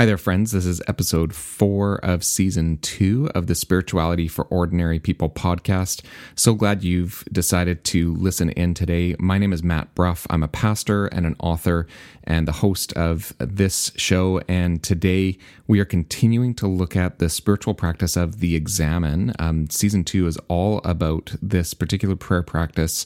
Hi 0.00 0.06
there, 0.06 0.16
friends. 0.16 0.52
This 0.52 0.64
is 0.64 0.80
episode 0.88 1.34
four 1.34 1.96
of 2.02 2.24
season 2.24 2.78
two 2.78 3.28
of 3.34 3.48
the 3.48 3.54
Spirituality 3.54 4.28
for 4.28 4.46
Ordinary 4.46 4.98
People 4.98 5.28
podcast. 5.28 6.00
So 6.34 6.54
glad 6.54 6.82
you've 6.82 7.22
decided 7.30 7.84
to 7.84 8.14
listen 8.14 8.48
in 8.48 8.72
today. 8.72 9.14
My 9.18 9.36
name 9.36 9.52
is 9.52 9.62
Matt 9.62 9.94
Bruff. 9.94 10.26
I'm 10.30 10.42
a 10.42 10.48
pastor 10.48 11.08
and 11.08 11.26
an 11.26 11.36
author 11.38 11.86
and 12.24 12.48
the 12.48 12.52
host 12.52 12.94
of 12.94 13.34
this 13.38 13.92
show. 13.94 14.40
And 14.48 14.82
today 14.82 15.36
we 15.66 15.80
are 15.80 15.84
continuing 15.84 16.54
to 16.54 16.66
look 16.66 16.96
at 16.96 17.18
the 17.18 17.28
spiritual 17.28 17.74
practice 17.74 18.16
of 18.16 18.40
the 18.40 18.56
examen. 18.56 19.34
Um, 19.38 19.68
season 19.68 20.04
two 20.04 20.26
is 20.26 20.38
all 20.48 20.80
about 20.82 21.34
this 21.42 21.74
particular 21.74 22.16
prayer 22.16 22.42
practice. 22.42 23.04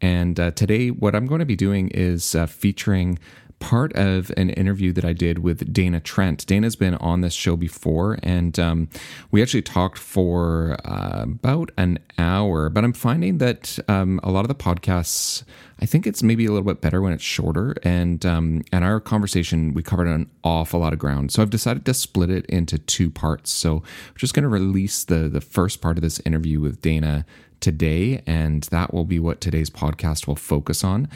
And 0.00 0.40
uh, 0.40 0.52
today, 0.52 0.88
what 0.88 1.14
I'm 1.14 1.26
going 1.26 1.40
to 1.40 1.44
be 1.44 1.54
doing 1.54 1.90
is 1.90 2.34
uh, 2.34 2.46
featuring 2.46 3.18
part 3.60 3.92
of 3.92 4.32
an 4.36 4.50
interview 4.50 4.92
that 4.92 5.04
I 5.04 5.12
did 5.12 5.38
with 5.38 5.72
Dana 5.72 6.00
Trent. 6.00 6.44
Dana's 6.46 6.74
been 6.74 6.96
on 6.96 7.20
this 7.20 7.34
show 7.34 7.56
before, 7.56 8.18
and 8.22 8.58
um, 8.58 8.88
we 9.30 9.42
actually 9.42 9.62
talked 9.62 9.98
for 9.98 10.76
uh, 10.84 11.22
about 11.22 11.70
an 11.76 12.00
hour. 12.18 12.68
But 12.70 12.82
I'm 12.82 12.92
finding 12.92 13.38
that 13.38 13.78
um, 13.86 14.18
a 14.24 14.30
lot 14.30 14.40
of 14.40 14.48
the 14.48 14.54
podcasts, 14.54 15.44
I 15.80 15.86
think 15.86 16.06
it's 16.06 16.22
maybe 16.22 16.46
a 16.46 16.50
little 16.50 16.66
bit 16.66 16.80
better 16.80 17.00
when 17.00 17.12
it's 17.12 17.22
shorter. 17.22 17.76
And 17.84 18.26
um, 18.26 18.64
and 18.72 18.84
our 18.84 18.98
conversation, 18.98 19.74
we 19.74 19.82
covered 19.82 20.08
an 20.08 20.28
awful 20.42 20.80
lot 20.80 20.92
of 20.92 20.98
ground. 20.98 21.30
So 21.30 21.42
I've 21.42 21.50
decided 21.50 21.84
to 21.86 21.94
split 21.94 22.30
it 22.30 22.46
into 22.46 22.78
two 22.78 23.10
parts. 23.10 23.52
So 23.52 23.76
I'm 23.76 24.16
just 24.16 24.34
going 24.34 24.42
to 24.42 24.48
release 24.48 25.04
the 25.04 25.28
the 25.28 25.40
first 25.40 25.80
part 25.80 25.96
of 25.98 26.02
this 26.02 26.18
interview 26.20 26.60
with 26.60 26.80
Dana 26.80 27.24
today, 27.60 28.22
and 28.26 28.62
that 28.64 28.92
will 28.94 29.04
be 29.04 29.18
what 29.18 29.40
today's 29.40 29.70
podcast 29.70 30.26
will 30.26 30.36
focus 30.36 30.82
on. 30.82 31.08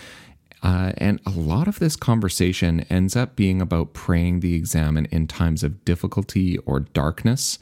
Uh, 0.64 0.92
and 0.96 1.20
a 1.27 1.30
lot 1.30 1.68
of 1.68 1.78
this 1.78 1.95
conversation 1.95 2.80
ends 2.88 3.14
up 3.14 3.36
being 3.36 3.60
about 3.60 3.92
praying 3.92 4.41
the 4.41 4.54
examen 4.54 5.06
in 5.10 5.27
times 5.27 5.62
of 5.62 5.84
difficulty 5.84 6.56
or 6.59 6.80
darkness. 6.80 7.59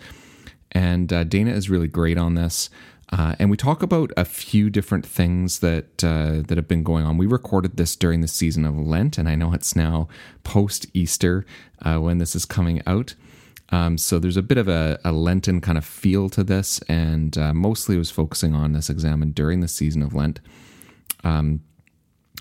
And 0.70 1.12
uh, 1.12 1.25
Dana 1.25 1.50
is 1.50 1.69
really 1.69 1.89
great 1.89 2.17
on 2.17 2.36
this. 2.36 2.70
Uh, 3.11 3.34
and 3.41 3.50
we 3.50 3.56
talk 3.56 3.83
about 3.83 4.12
a 4.17 4.25
few 4.25 4.70
different 4.70 5.05
things 5.05 5.58
that 5.58 6.03
uh, 6.03 6.42
that 6.47 6.56
have 6.56 6.69
been 6.69 6.84
going 6.84 7.05
on. 7.05 7.19
We 7.19 7.27
recorded 7.27 7.77
this 7.77 7.95
during 7.95 8.23
the 8.23 8.28
season 8.28 8.64
of 8.64 8.78
Lent, 8.78 9.19
and 9.19 9.28
I 9.28 9.34
know 9.34 9.53
it's 9.53 9.77
now 9.77 10.08
post 10.45 10.86
Easter 10.95 11.45
uh, 11.83 11.98
when 11.98 12.19
this 12.19 12.34
is 12.34 12.47
coming 12.47 12.80
out. 12.86 13.14
Um, 13.69 13.98
so 13.98 14.19
there's 14.19 14.39
a 14.39 14.42
bit 14.42 14.58
of 14.58 14.69
a, 14.69 14.98
a, 15.05 15.12
Lenten 15.12 15.61
kind 15.61 15.77
of 15.77 15.84
feel 15.84 16.30
to 16.30 16.45
this, 16.45 16.78
and 16.89 17.36
uh, 17.36 17.53
mostly 17.53 17.98
was 17.98 18.11
focusing 18.11 18.55
on 18.55 18.73
this 18.73 18.89
examen 18.89 19.33
during 19.33 19.61
the 19.61 19.69
season 19.69 20.03
of 20.03 20.14
Lent. 20.14 20.41
Um, 21.25 21.61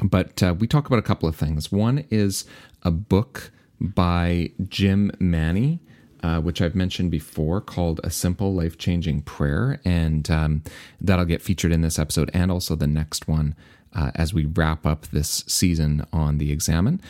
but 0.02 0.42
uh, 0.42 0.56
we 0.58 0.68
talk 0.68 0.88
about 0.88 1.00
a 1.00 1.04
couple 1.04 1.28
of 1.28 1.36
things. 1.36 1.72
One 1.72 2.06
is 2.10 2.46
a 2.84 2.92
book 2.92 3.52
by 3.80 4.52
Jim 4.68 5.12
Manney. 5.20 5.80
Uh, 6.24 6.40
which 6.40 6.62
I've 6.62 6.76
mentioned 6.76 7.10
before, 7.10 7.62
called 7.62 8.00
A 8.04 8.12
Simple 8.12 8.54
Life 8.54 8.78
Changing 8.78 9.24
Prayer. 9.24 9.82
And 9.84 10.30
um, 10.30 10.62
that'll 11.00 11.26
get 11.26 11.42
featured 11.42 11.72
in 11.72 11.82
this 11.82 11.98
episode 11.98 12.30
and 12.32 12.52
also 12.52 12.76
the 12.76 12.86
next 12.86 13.28
one 13.28 13.56
uh, 13.96 14.12
as 14.14 14.32
we 14.32 14.46
wrap 14.46 14.86
up 14.86 15.08
this 15.08 15.44
season 15.48 16.06
on 16.14 16.38
the 16.38 16.52
Examen. 16.52 17.02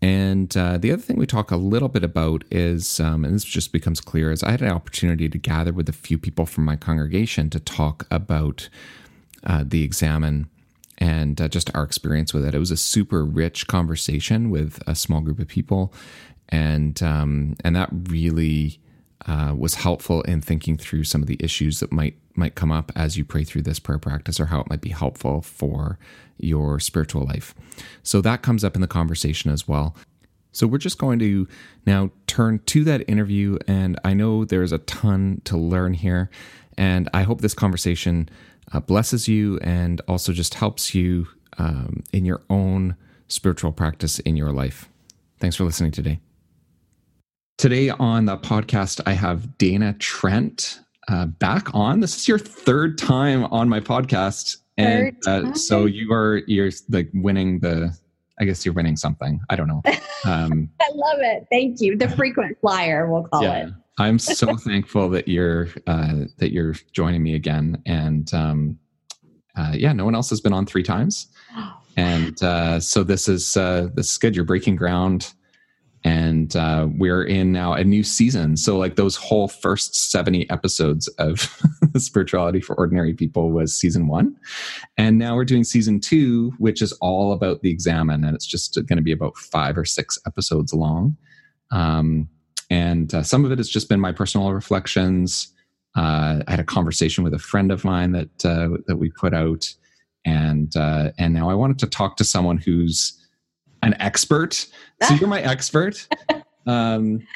And 0.00 0.56
uh, 0.56 0.78
the 0.78 0.92
other 0.92 1.02
thing 1.02 1.16
we 1.16 1.26
talk 1.26 1.50
a 1.50 1.56
little 1.56 1.88
bit 1.88 2.04
about 2.04 2.44
is, 2.50 3.00
um, 3.00 3.24
and 3.24 3.34
this 3.34 3.44
just 3.44 3.72
becomes 3.72 4.00
clear, 4.00 4.32
is 4.32 4.42
I 4.42 4.50
had 4.50 4.62
an 4.62 4.70
opportunity 4.70 5.28
to 5.28 5.38
gather 5.38 5.72
with 5.72 5.88
a 5.88 5.92
few 5.92 6.18
people 6.18 6.46
from 6.46 6.64
my 6.64 6.76
congregation 6.76 7.50
to 7.50 7.60
talk 7.60 8.06
about 8.10 8.68
uh, 9.44 9.64
the 9.66 9.82
examen 9.82 10.48
and 10.98 11.40
uh, 11.40 11.48
just 11.48 11.74
our 11.74 11.82
experience 11.82 12.32
with 12.32 12.44
it. 12.44 12.54
It 12.54 12.58
was 12.58 12.70
a 12.70 12.76
super 12.76 13.24
rich 13.24 13.66
conversation 13.66 14.50
with 14.50 14.82
a 14.86 14.94
small 14.94 15.20
group 15.20 15.38
of 15.38 15.48
people, 15.48 15.92
and 16.48 17.02
um, 17.02 17.56
and 17.64 17.74
that 17.76 17.88
really 17.92 18.78
uh, 19.26 19.54
was 19.56 19.74
helpful 19.76 20.22
in 20.22 20.40
thinking 20.40 20.76
through 20.76 21.04
some 21.04 21.22
of 21.22 21.28
the 21.28 21.38
issues 21.40 21.80
that 21.80 21.92
might 21.92 22.16
might 22.34 22.54
come 22.54 22.72
up 22.72 22.92
as 22.96 23.16
you 23.16 23.24
pray 23.24 23.44
through 23.44 23.62
this 23.62 23.78
prayer 23.78 23.98
practice, 23.98 24.40
or 24.40 24.46
how 24.46 24.60
it 24.60 24.70
might 24.70 24.80
be 24.80 24.90
helpful 24.90 25.42
for 25.42 25.98
your 26.38 26.80
spiritual 26.80 27.24
life. 27.24 27.54
So 28.02 28.20
that 28.20 28.42
comes 28.42 28.64
up 28.64 28.74
in 28.74 28.80
the 28.80 28.86
conversation 28.88 29.50
as 29.50 29.68
well. 29.68 29.94
So 30.52 30.66
we're 30.66 30.78
just 30.78 30.98
going 30.98 31.18
to 31.20 31.48
now 31.86 32.10
turn 32.26 32.60
to 32.66 32.84
that 32.84 33.08
interview, 33.08 33.58
and 33.66 33.98
I 34.04 34.12
know 34.12 34.44
there's 34.44 34.72
a 34.72 34.78
ton 34.78 35.40
to 35.44 35.56
learn 35.56 35.94
here, 35.94 36.30
and 36.76 37.08
I 37.14 37.22
hope 37.22 37.40
this 37.40 37.54
conversation 37.54 38.28
uh, 38.72 38.80
blesses 38.80 39.28
you 39.28 39.58
and 39.58 40.00
also 40.08 40.32
just 40.32 40.54
helps 40.54 40.94
you 40.94 41.26
um, 41.58 42.02
in 42.12 42.24
your 42.24 42.42
own 42.48 42.96
spiritual 43.28 43.72
practice 43.72 44.18
in 44.20 44.36
your 44.36 44.52
life. 44.52 44.88
Thanks 45.38 45.56
for 45.56 45.64
listening 45.64 45.90
today. 45.90 46.20
Today 47.58 47.90
on 47.90 48.26
the 48.26 48.36
podcast, 48.36 49.00
I 49.06 49.12
have 49.12 49.58
Dana 49.58 49.94
Trent 49.94 50.80
uh, 51.08 51.26
back 51.26 51.74
on. 51.74 52.00
This 52.00 52.16
is 52.16 52.28
your 52.28 52.38
third 52.38 52.98
time 52.98 53.44
on 53.46 53.68
my 53.68 53.80
podcast, 53.80 54.56
and 54.76 55.16
uh, 55.26 55.52
so 55.54 55.84
you 55.84 56.12
are 56.12 56.42
you're 56.46 56.70
like 56.88 57.10
winning 57.14 57.60
the. 57.60 57.96
I 58.42 58.44
guess 58.44 58.64
you're 58.64 58.74
winning 58.74 58.96
something. 58.96 59.40
I 59.48 59.56
don't 59.56 59.68
know. 59.68 59.82
Um, 60.24 60.70
I 60.80 60.88
love 60.94 61.18
it. 61.18 61.48
Thank 61.50 61.80
you. 61.80 61.96
The 61.96 62.08
frequent 62.08 62.56
flyer, 62.60 63.10
we'll 63.10 63.24
call 63.24 63.42
yeah. 63.42 63.66
it. 63.66 63.72
I'm 63.98 64.18
so 64.20 64.56
thankful 64.56 65.08
that 65.08 65.26
you're 65.26 65.66
uh, 65.88 66.26
that 66.38 66.52
you're 66.52 66.74
joining 66.92 67.24
me 67.24 67.34
again, 67.34 67.82
and 67.86 68.32
um, 68.32 68.78
uh, 69.56 69.72
yeah, 69.74 69.92
no 69.92 70.04
one 70.04 70.14
else 70.14 70.30
has 70.30 70.40
been 70.40 70.52
on 70.52 70.64
three 70.64 70.84
times, 70.84 71.26
and 71.96 72.40
uh, 72.40 72.78
so 72.78 73.02
this 73.02 73.26
is 73.26 73.56
uh, 73.56 73.88
this 73.94 74.12
is 74.12 74.18
good. 74.18 74.36
You're 74.36 74.44
breaking 74.44 74.76
ground, 74.76 75.32
and 76.04 76.56
uh, 76.56 76.88
we're 76.96 77.24
in 77.24 77.52
now 77.52 77.74
a 77.74 77.84
new 77.84 78.02
season. 78.02 78.56
So 78.56 78.76
like 78.76 78.96
those 78.96 79.16
whole 79.16 79.48
first 79.48 80.10
70 80.10 80.50
episodes 80.50 81.06
of 81.18 81.40
spirituality 81.96 82.60
for 82.60 82.74
ordinary 82.76 83.14
people 83.14 83.52
was 83.52 83.76
season 83.76 84.08
one, 84.08 84.36
and 84.96 85.18
now 85.18 85.36
we're 85.36 85.44
doing 85.44 85.64
season 85.64 86.00
two, 86.00 86.52
which 86.58 86.82
is 86.82 86.92
all 87.00 87.32
about 87.32 87.62
the 87.62 87.70
examen, 87.70 88.24
and 88.24 88.34
it's 88.34 88.46
just 88.46 88.74
going 88.86 88.96
to 88.96 89.02
be 89.02 89.12
about 89.12 89.36
five 89.36 89.78
or 89.78 89.84
six 89.84 90.18
episodes 90.26 90.74
long. 90.74 91.16
Um, 91.70 92.28
and 92.70 93.12
uh, 93.14 93.22
some 93.22 93.44
of 93.44 93.52
it 93.52 93.58
has 93.58 93.68
just 93.68 93.88
been 93.88 94.00
my 94.00 94.12
personal 94.12 94.52
reflections. 94.52 95.52
Uh, 95.94 96.42
I 96.46 96.50
had 96.50 96.60
a 96.60 96.64
conversation 96.64 97.22
with 97.22 97.34
a 97.34 97.38
friend 97.38 97.70
of 97.70 97.84
mine 97.84 98.12
that 98.12 98.44
uh, 98.44 98.78
that 98.86 98.96
we 98.96 99.10
put 99.10 99.34
out, 99.34 99.72
and 100.24 100.74
uh, 100.74 101.10
and 101.18 101.34
now 101.34 101.50
I 101.50 101.54
wanted 101.54 101.78
to 101.80 101.86
talk 101.86 102.16
to 102.16 102.24
someone 102.24 102.56
who's 102.56 103.21
an 103.82 103.94
expert. 104.00 104.66
So 105.02 105.14
you're 105.14 105.28
my 105.28 105.42
expert, 105.42 106.06
um, 106.66 107.26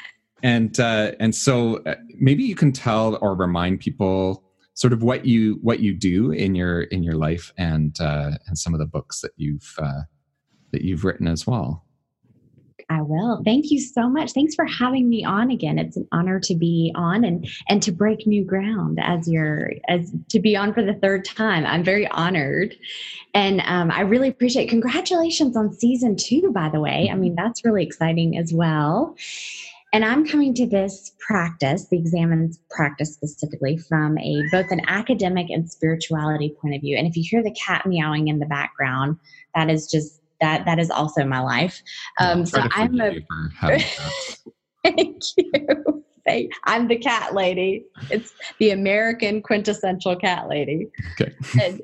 and 0.43 0.79
uh, 0.79 1.11
and 1.19 1.33
so 1.33 1.77
uh, 1.85 1.95
maybe 2.19 2.43
you 2.43 2.55
can 2.55 2.71
tell 2.71 3.17
or 3.21 3.35
remind 3.35 3.79
people 3.79 4.43
sort 4.73 4.93
of 4.93 5.03
what 5.03 5.25
you 5.25 5.59
what 5.61 5.79
you 5.79 5.93
do 5.93 6.31
in 6.31 6.55
your 6.55 6.83
in 6.83 7.03
your 7.03 7.15
life 7.15 7.51
and 7.57 7.97
and 7.99 8.57
some 8.57 8.73
of 8.73 8.79
the 8.79 8.85
books 8.85 9.21
that 9.21 9.31
you've 9.37 9.75
that 10.71 10.81
you've 10.81 11.03
written 11.03 11.27
as 11.27 11.47
well. 11.47 11.86
I 12.89 13.01
will. 13.01 13.41
Thank 13.43 13.69
you 13.69 13.79
so 13.81 14.09
much. 14.09 14.31
Thanks 14.31 14.55
for 14.55 14.65
having 14.65 15.09
me 15.09 15.25
on 15.25 15.51
again. 15.51 15.77
It's 15.77 15.97
an 15.97 16.07
honor 16.13 16.39
to 16.41 16.55
be 16.55 16.93
on 16.95 17.25
and 17.25 17.47
and 17.67 17.83
to 17.83 17.91
break 17.91 18.25
new 18.25 18.45
ground 18.45 18.97
as 19.01 19.27
you're 19.27 19.71
as 19.89 20.13
to 20.29 20.39
be 20.39 20.55
on 20.55 20.73
for 20.73 20.81
the 20.81 20.93
third 20.93 21.25
time. 21.25 21.65
I'm 21.65 21.83
very 21.83 22.07
honored, 22.07 22.75
and 23.33 23.61
um, 23.65 23.91
I 23.91 24.01
really 24.01 24.29
appreciate. 24.29 24.69
Congratulations 24.69 25.57
on 25.57 25.73
season 25.73 26.15
two, 26.15 26.51
by 26.53 26.69
the 26.69 26.79
way. 26.79 27.09
I 27.11 27.15
mean 27.15 27.35
that's 27.35 27.65
really 27.65 27.83
exciting 27.83 28.37
as 28.37 28.53
well. 28.53 29.17
And 29.93 30.03
I'm 30.03 30.27
coming 30.27 30.53
to 30.55 30.67
this 30.67 31.13
practice, 31.19 31.87
the 31.87 31.97
examens 31.97 32.59
practice 32.69 33.13
specifically, 33.13 33.77
from 33.77 34.17
a 34.17 34.43
both 34.51 34.69
an 34.71 34.81
academic 34.87 35.49
and 35.49 35.69
spirituality 35.69 36.55
point 36.61 36.75
of 36.75 36.81
view. 36.81 36.97
And 36.97 37.07
if 37.07 37.17
you 37.17 37.23
hear 37.27 37.41
the 37.43 37.55
cat 37.55 37.85
meowing 37.85 38.27
in 38.27 38.39
the 38.39 38.45
background, 38.45 39.17
that 39.55 39.69
is 39.69 39.89
just 39.89 40.21
that 40.41 40.65
that 40.65 40.79
is 40.79 40.89
also 40.89 41.25
my 41.25 41.39
life. 41.39 41.81
Um, 42.19 42.45
so 42.45 42.61
I'm 42.71 42.99
a 42.99 43.19
thank 44.83 45.21
you. 45.37 46.03
I'm 46.65 46.87
the 46.87 46.97
cat 46.97 47.33
lady. 47.33 47.85
It's 48.09 48.33
the 48.59 48.71
American 48.71 49.41
quintessential 49.41 50.15
cat 50.15 50.47
lady. 50.49 50.87
Okay. 51.19 51.33
And 51.63 51.81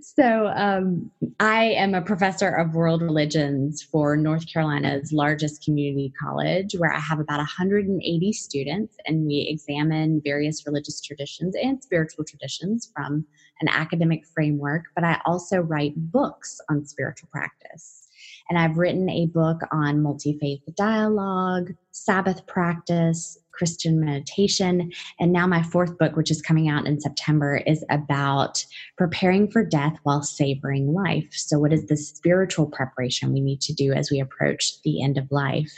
so 0.00 0.46
um, 0.54 1.10
I 1.38 1.64
am 1.64 1.94
a 1.94 2.00
professor 2.00 2.48
of 2.48 2.74
world 2.74 3.02
religions 3.02 3.82
for 3.82 4.16
North 4.16 4.50
Carolina's 4.50 5.12
largest 5.12 5.62
community 5.62 6.12
college, 6.20 6.74
where 6.78 6.92
I 6.92 6.98
have 6.98 7.20
about 7.20 7.38
180 7.38 8.32
students, 8.32 8.96
and 9.06 9.26
we 9.26 9.46
examine 9.50 10.22
various 10.24 10.66
religious 10.66 11.00
traditions 11.00 11.54
and 11.62 11.82
spiritual 11.82 12.24
traditions 12.24 12.90
from 12.94 13.26
an 13.60 13.68
academic 13.68 14.26
framework. 14.26 14.84
But 14.94 15.04
I 15.04 15.20
also 15.24 15.58
write 15.58 15.94
books 15.96 16.60
on 16.68 16.84
spiritual 16.84 17.28
practice. 17.30 18.08
And 18.48 18.58
I've 18.58 18.78
written 18.78 19.08
a 19.10 19.26
book 19.26 19.60
on 19.72 20.02
multi 20.02 20.38
faith 20.38 20.60
dialogue, 20.76 21.72
Sabbath 21.90 22.46
practice, 22.46 23.38
Christian 23.52 23.98
meditation. 23.98 24.92
And 25.18 25.32
now 25.32 25.46
my 25.46 25.62
fourth 25.62 25.98
book, 25.98 26.14
which 26.14 26.30
is 26.30 26.42
coming 26.42 26.68
out 26.68 26.86
in 26.86 27.00
September, 27.00 27.56
is 27.66 27.84
about 27.90 28.64
preparing 28.96 29.50
for 29.50 29.64
death 29.64 29.96
while 30.02 30.22
savoring 30.22 30.92
life. 30.92 31.28
So, 31.32 31.58
what 31.58 31.72
is 31.72 31.86
the 31.86 31.96
spiritual 31.96 32.66
preparation 32.66 33.32
we 33.32 33.40
need 33.40 33.60
to 33.62 33.72
do 33.72 33.92
as 33.92 34.10
we 34.10 34.20
approach 34.20 34.80
the 34.82 35.02
end 35.02 35.18
of 35.18 35.30
life? 35.30 35.72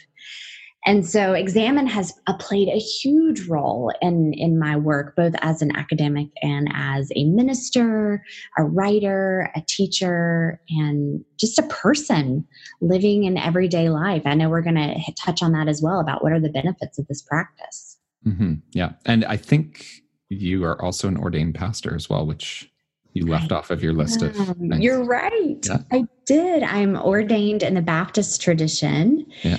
And 0.86 1.06
so 1.06 1.32
examen 1.32 1.86
has 1.86 2.12
uh, 2.26 2.36
played 2.36 2.68
a 2.68 2.78
huge 2.78 3.46
role 3.48 3.92
in 4.00 4.32
in 4.32 4.58
my 4.58 4.76
work 4.76 5.16
both 5.16 5.34
as 5.40 5.60
an 5.60 5.74
academic 5.76 6.28
and 6.40 6.68
as 6.74 7.10
a 7.16 7.24
minister 7.24 8.22
a 8.56 8.64
writer 8.64 9.50
a 9.56 9.62
teacher 9.68 10.60
and 10.70 11.24
just 11.38 11.58
a 11.58 11.64
person 11.64 12.46
living 12.80 13.24
in 13.24 13.36
everyday 13.36 13.90
life. 13.90 14.22
I 14.24 14.34
know 14.34 14.48
we're 14.48 14.62
going 14.62 14.76
to 14.76 15.12
touch 15.14 15.42
on 15.42 15.52
that 15.52 15.68
as 15.68 15.82
well 15.82 16.00
about 16.00 16.22
what 16.22 16.32
are 16.32 16.40
the 16.40 16.48
benefits 16.48 16.98
of 16.98 17.06
this 17.08 17.22
practice. 17.22 17.96
Mm-hmm. 18.26 18.54
yeah. 18.72 18.92
And 19.06 19.24
i 19.24 19.36
think 19.36 19.86
you 20.28 20.64
are 20.64 20.80
also 20.82 21.08
an 21.08 21.16
ordained 21.16 21.54
pastor 21.54 21.94
as 21.94 22.10
well 22.10 22.26
which 22.26 22.70
you 23.14 23.26
left 23.26 23.52
off 23.52 23.70
of 23.70 23.82
your 23.82 23.94
list 23.94 24.22
of 24.22 24.56
you're 24.60 25.04
right. 25.04 25.58
Yeah. 25.66 25.78
i 25.92 26.04
did. 26.26 26.62
I'm 26.62 26.96
ordained 26.96 27.62
in 27.62 27.74
the 27.74 27.82
baptist 27.82 28.40
tradition. 28.40 29.26
Yeah. 29.42 29.58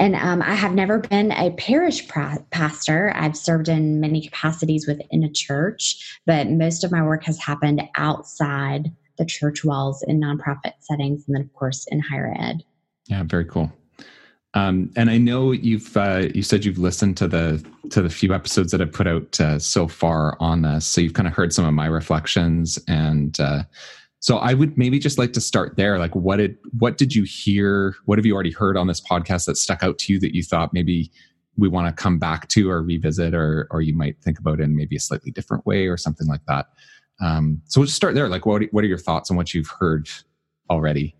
And 0.00 0.16
um, 0.16 0.40
I 0.40 0.54
have 0.54 0.72
never 0.72 0.98
been 0.98 1.30
a 1.32 1.50
parish 1.50 2.08
pastor. 2.08 3.12
I've 3.14 3.36
served 3.36 3.68
in 3.68 4.00
many 4.00 4.22
capacities 4.22 4.86
within 4.86 5.22
a 5.22 5.30
church, 5.30 6.18
but 6.24 6.48
most 6.48 6.84
of 6.84 6.90
my 6.90 7.02
work 7.02 7.22
has 7.24 7.38
happened 7.38 7.82
outside 7.96 8.90
the 9.18 9.26
church 9.26 9.62
walls 9.62 10.02
in 10.08 10.18
nonprofit 10.18 10.72
settings, 10.80 11.24
and 11.26 11.36
then 11.36 11.42
of 11.42 11.52
course 11.52 11.86
in 11.90 12.00
higher 12.00 12.34
ed. 12.40 12.64
Yeah, 13.08 13.24
very 13.24 13.44
cool. 13.44 13.70
Um, 14.54 14.90
and 14.96 15.10
I 15.10 15.18
know 15.18 15.52
you've 15.52 15.94
uh, 15.94 16.28
you 16.34 16.42
said 16.42 16.64
you've 16.64 16.78
listened 16.78 17.18
to 17.18 17.28
the 17.28 17.62
to 17.90 18.00
the 18.00 18.08
few 18.08 18.32
episodes 18.32 18.72
that 18.72 18.80
I've 18.80 18.92
put 18.92 19.06
out 19.06 19.38
uh, 19.38 19.58
so 19.58 19.86
far 19.86 20.38
on 20.40 20.62
this, 20.62 20.86
so 20.86 21.02
you've 21.02 21.12
kind 21.12 21.28
of 21.28 21.34
heard 21.34 21.52
some 21.52 21.66
of 21.66 21.74
my 21.74 21.86
reflections 21.86 22.78
and 22.88 23.38
uh, 23.38 23.64
so 24.20 24.36
I 24.36 24.52
would 24.52 24.76
maybe 24.76 24.98
just 24.98 25.18
like 25.18 25.32
to 25.32 25.40
start 25.40 25.76
there. 25.76 25.98
Like, 25.98 26.14
what 26.14 26.36
did 26.36 26.58
what 26.78 26.98
did 26.98 27.14
you 27.14 27.24
hear? 27.24 27.96
What 28.04 28.18
have 28.18 28.26
you 28.26 28.34
already 28.34 28.52
heard 28.52 28.76
on 28.76 28.86
this 28.86 29.00
podcast 29.00 29.46
that 29.46 29.56
stuck 29.56 29.82
out 29.82 29.98
to 30.00 30.12
you 30.12 30.20
that 30.20 30.34
you 30.34 30.42
thought 30.42 30.74
maybe 30.74 31.10
we 31.56 31.68
want 31.68 31.88
to 31.88 32.02
come 32.02 32.18
back 32.18 32.46
to 32.48 32.70
or 32.70 32.82
revisit, 32.82 33.34
or 33.34 33.66
or 33.70 33.80
you 33.80 33.94
might 33.94 34.20
think 34.22 34.38
about 34.38 34.60
in 34.60 34.76
maybe 34.76 34.94
a 34.94 35.00
slightly 35.00 35.30
different 35.30 35.64
way 35.64 35.86
or 35.86 35.96
something 35.96 36.26
like 36.26 36.44
that. 36.46 36.66
Um, 37.22 37.62
so 37.64 37.80
we'll 37.80 37.86
just 37.86 37.96
start 37.96 38.14
there. 38.14 38.28
Like, 38.28 38.44
what 38.44 38.62
what 38.72 38.84
are 38.84 38.88
your 38.88 38.98
thoughts 38.98 39.30
on 39.30 39.38
what 39.38 39.54
you've 39.54 39.70
heard 39.70 40.08
already? 40.68 41.16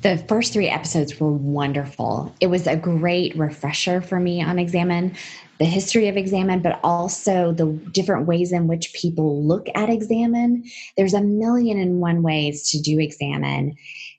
The 0.00 0.16
first 0.28 0.54
three 0.54 0.68
episodes 0.68 1.20
were 1.20 1.30
wonderful. 1.30 2.34
It 2.40 2.46
was 2.46 2.66
a 2.66 2.74
great 2.74 3.36
refresher 3.36 4.00
for 4.00 4.18
me 4.18 4.42
on 4.42 4.58
Examen 4.58 5.14
the 5.58 5.64
history 5.64 6.08
of 6.08 6.16
examen, 6.16 6.62
but 6.62 6.78
also 6.82 7.52
the 7.52 7.66
different 7.92 8.26
ways 8.26 8.52
in 8.52 8.66
which 8.66 8.92
people 8.92 9.42
look 9.44 9.66
at 9.74 9.90
examen. 9.90 10.64
There's 10.96 11.14
a 11.14 11.20
million 11.20 11.78
and 11.78 12.00
one 12.00 12.22
ways 12.22 12.70
to 12.70 12.80
do 12.80 13.00
examen. 13.00 13.76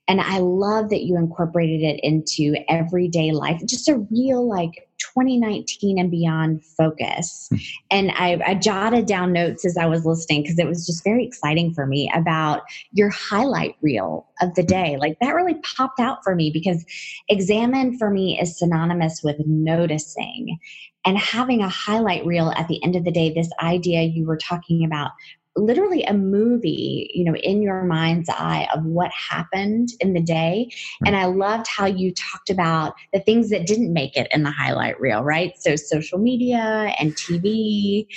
And 0.07 0.19
I 0.21 0.39
love 0.39 0.89
that 0.89 1.03
you 1.03 1.18
incorporated 1.18 1.81
it 1.81 2.00
into 2.01 2.56
everyday 2.68 3.31
life, 3.31 3.62
just 3.65 3.88
a 3.88 4.06
real 4.09 4.47
like 4.47 4.89
2019 4.97 5.97
and 5.97 6.12
beyond 6.12 6.65
focus. 6.65 7.47
Hmm. 7.51 7.57
And 7.92 8.12
I, 8.12 8.42
I, 8.45 8.56
jotted 8.56 9.06
down 9.06 9.31
notes 9.31 9.65
as 9.65 9.77
I 9.77 9.85
was 9.85 10.06
listening 10.06 10.42
because 10.42 10.59
it 10.59 10.68
was 10.68 10.85
just 10.85 11.03
very 11.03 11.25
exciting 11.25 11.74
for 11.74 11.85
me 11.85 12.12
about 12.13 12.63
your 12.92 13.09
highlight 13.09 13.75
reel 13.81 14.27
of 14.42 14.53
the 14.56 14.63
day. 14.63 14.97
Like 14.97 15.18
that 15.21 15.35
really 15.35 15.56
popped 15.77 16.00
out 16.00 16.24
for 16.24 16.35
me 16.35 16.51
because 16.51 16.85
examen 17.30 17.97
for 17.97 18.09
me 18.09 18.39
is 18.39 18.57
synonymous 18.57 19.21
with 19.24 19.38
noticing 19.45 20.59
and 21.05 21.17
having 21.17 21.61
a 21.61 21.69
highlight 21.69 22.25
reel 22.25 22.51
at 22.51 22.67
the 22.67 22.83
end 22.83 22.95
of 22.95 23.03
the 23.03 23.11
day 23.11 23.33
this 23.33 23.49
idea 23.61 24.01
you 24.01 24.25
were 24.25 24.37
talking 24.37 24.83
about 24.83 25.11
literally 25.55 26.03
a 26.03 26.13
movie 26.13 27.09
you 27.13 27.23
know 27.23 27.35
in 27.35 27.61
your 27.61 27.83
mind's 27.83 28.29
eye 28.29 28.67
of 28.73 28.85
what 28.85 29.11
happened 29.11 29.89
in 29.99 30.13
the 30.13 30.21
day. 30.21 30.69
Hmm. 30.99 31.07
And 31.07 31.15
i 31.15 31.25
loved 31.25 31.67
how 31.67 31.85
you 31.85 32.13
talked 32.13 32.49
about 32.49 32.93
the 33.13 33.19
things 33.19 33.49
that 33.49 33.67
didn't 33.67 33.91
make 33.91 34.15
it 34.15 34.27
in 34.31 34.43
the 34.43 34.51
highlight 34.51 34.99
reel 34.99 35.23
right? 35.23 35.53
So 35.59 35.75
social 35.75 36.19
media 36.19 36.93
and 36.99 37.15
tv 37.15 38.07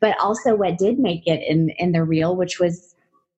but 0.00 0.18
also 0.20 0.54
what 0.54 0.78
did 0.78 0.98
make 0.98 1.26
it 1.26 1.42
in 1.48 1.70
in 1.70 1.92
the 1.92 2.04
reel 2.04 2.36
which 2.36 2.60
was 2.60 2.91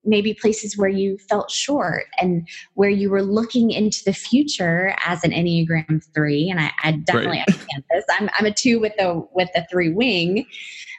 maybe 0.05 0.33
places 0.33 0.77
where 0.77 0.89
you 0.89 1.17
felt 1.29 1.49
short 1.49 2.05
and 2.19 2.47
where 2.75 2.89
you 2.89 3.09
were 3.09 3.23
looking 3.23 3.71
into 3.71 4.03
the 4.05 4.13
future 4.13 4.95
as 5.05 5.23
an 5.23 5.31
enneagram 5.31 6.03
three. 6.13 6.49
And 6.49 6.59
i, 6.59 6.71
I 6.83 6.91
definitely 6.93 7.39
right. 7.39 7.47
understand 7.47 7.83
this. 7.91 8.05
I'm, 8.09 8.29
I'm 8.37 8.45
a 8.45 8.53
two 8.53 8.79
with 8.79 8.93
the 8.97 9.25
with 9.33 9.49
the 9.53 9.65
three 9.69 9.91
wing 9.91 10.45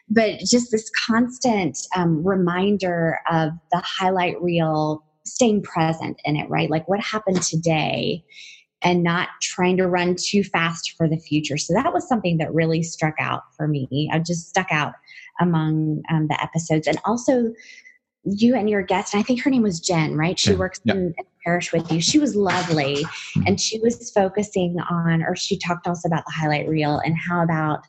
but 0.09 0.39
just 0.39 0.71
this 0.71 0.91
constant 1.07 1.79
um, 1.97 2.25
reminder 2.25 3.19
of 3.31 3.51
the 3.73 3.83
highlight 3.85 4.41
reel 4.41 5.05
staying 5.25 5.63
present 5.63 6.21
in 6.25 6.37
it 6.37 6.49
right? 6.49 6.71
Like 6.71 6.89
what 6.89 7.01
happened 7.01 7.43
today 7.43 8.25
and 8.83 9.03
not 9.03 9.29
trying 9.43 9.77
to 9.79 9.89
run 9.89 10.15
too 10.17 10.45
fast 10.45 10.95
for 10.97 11.09
the 11.09 11.17
future. 11.17 11.57
So 11.57 11.73
that 11.75 11.93
was 11.93 12.07
something 12.07 12.39
that 12.39 12.55
really 12.55 12.83
struck 12.83 13.15
out 13.19 13.43
for 13.57 13.67
me. 13.67 14.09
I 14.13 14.19
just 14.19 14.49
stuck 14.49 14.71
out 14.71 14.93
among 15.41 16.03
um, 16.11 16.29
the 16.29 16.41
episodes. 16.41 16.87
And 16.87 16.99
also 17.05 17.53
you 18.27 18.57
and 18.57 18.69
your 18.69 18.83
guest, 18.83 19.15
and 19.15 19.21
I 19.21 19.23
think 19.23 19.41
her 19.43 19.51
name 19.51 19.63
was 19.63 19.81
Jen, 19.81 20.17
right? 20.17 20.39
She 20.39 20.51
yeah. 20.51 20.57
works 20.57 20.81
yeah. 20.85 20.95
In, 20.95 21.15
in 21.17 21.25
parish 21.45 21.73
with 21.73 21.91
you. 21.93 22.01
She 22.01 22.19
was 22.19 22.35
lovely, 22.35 23.05
mm-hmm. 23.05 23.43
and 23.47 23.61
she 23.61 23.79
was 23.79 24.11
focusing 24.11 24.77
on, 24.91 25.23
or 25.23 25.37
she 25.37 25.57
talked 25.59 25.87
also 25.87 26.09
about 26.09 26.25
the 26.27 26.33
highlight 26.33 26.69
reel 26.69 26.99
and 26.99 27.17
how 27.17 27.43
about 27.43 27.81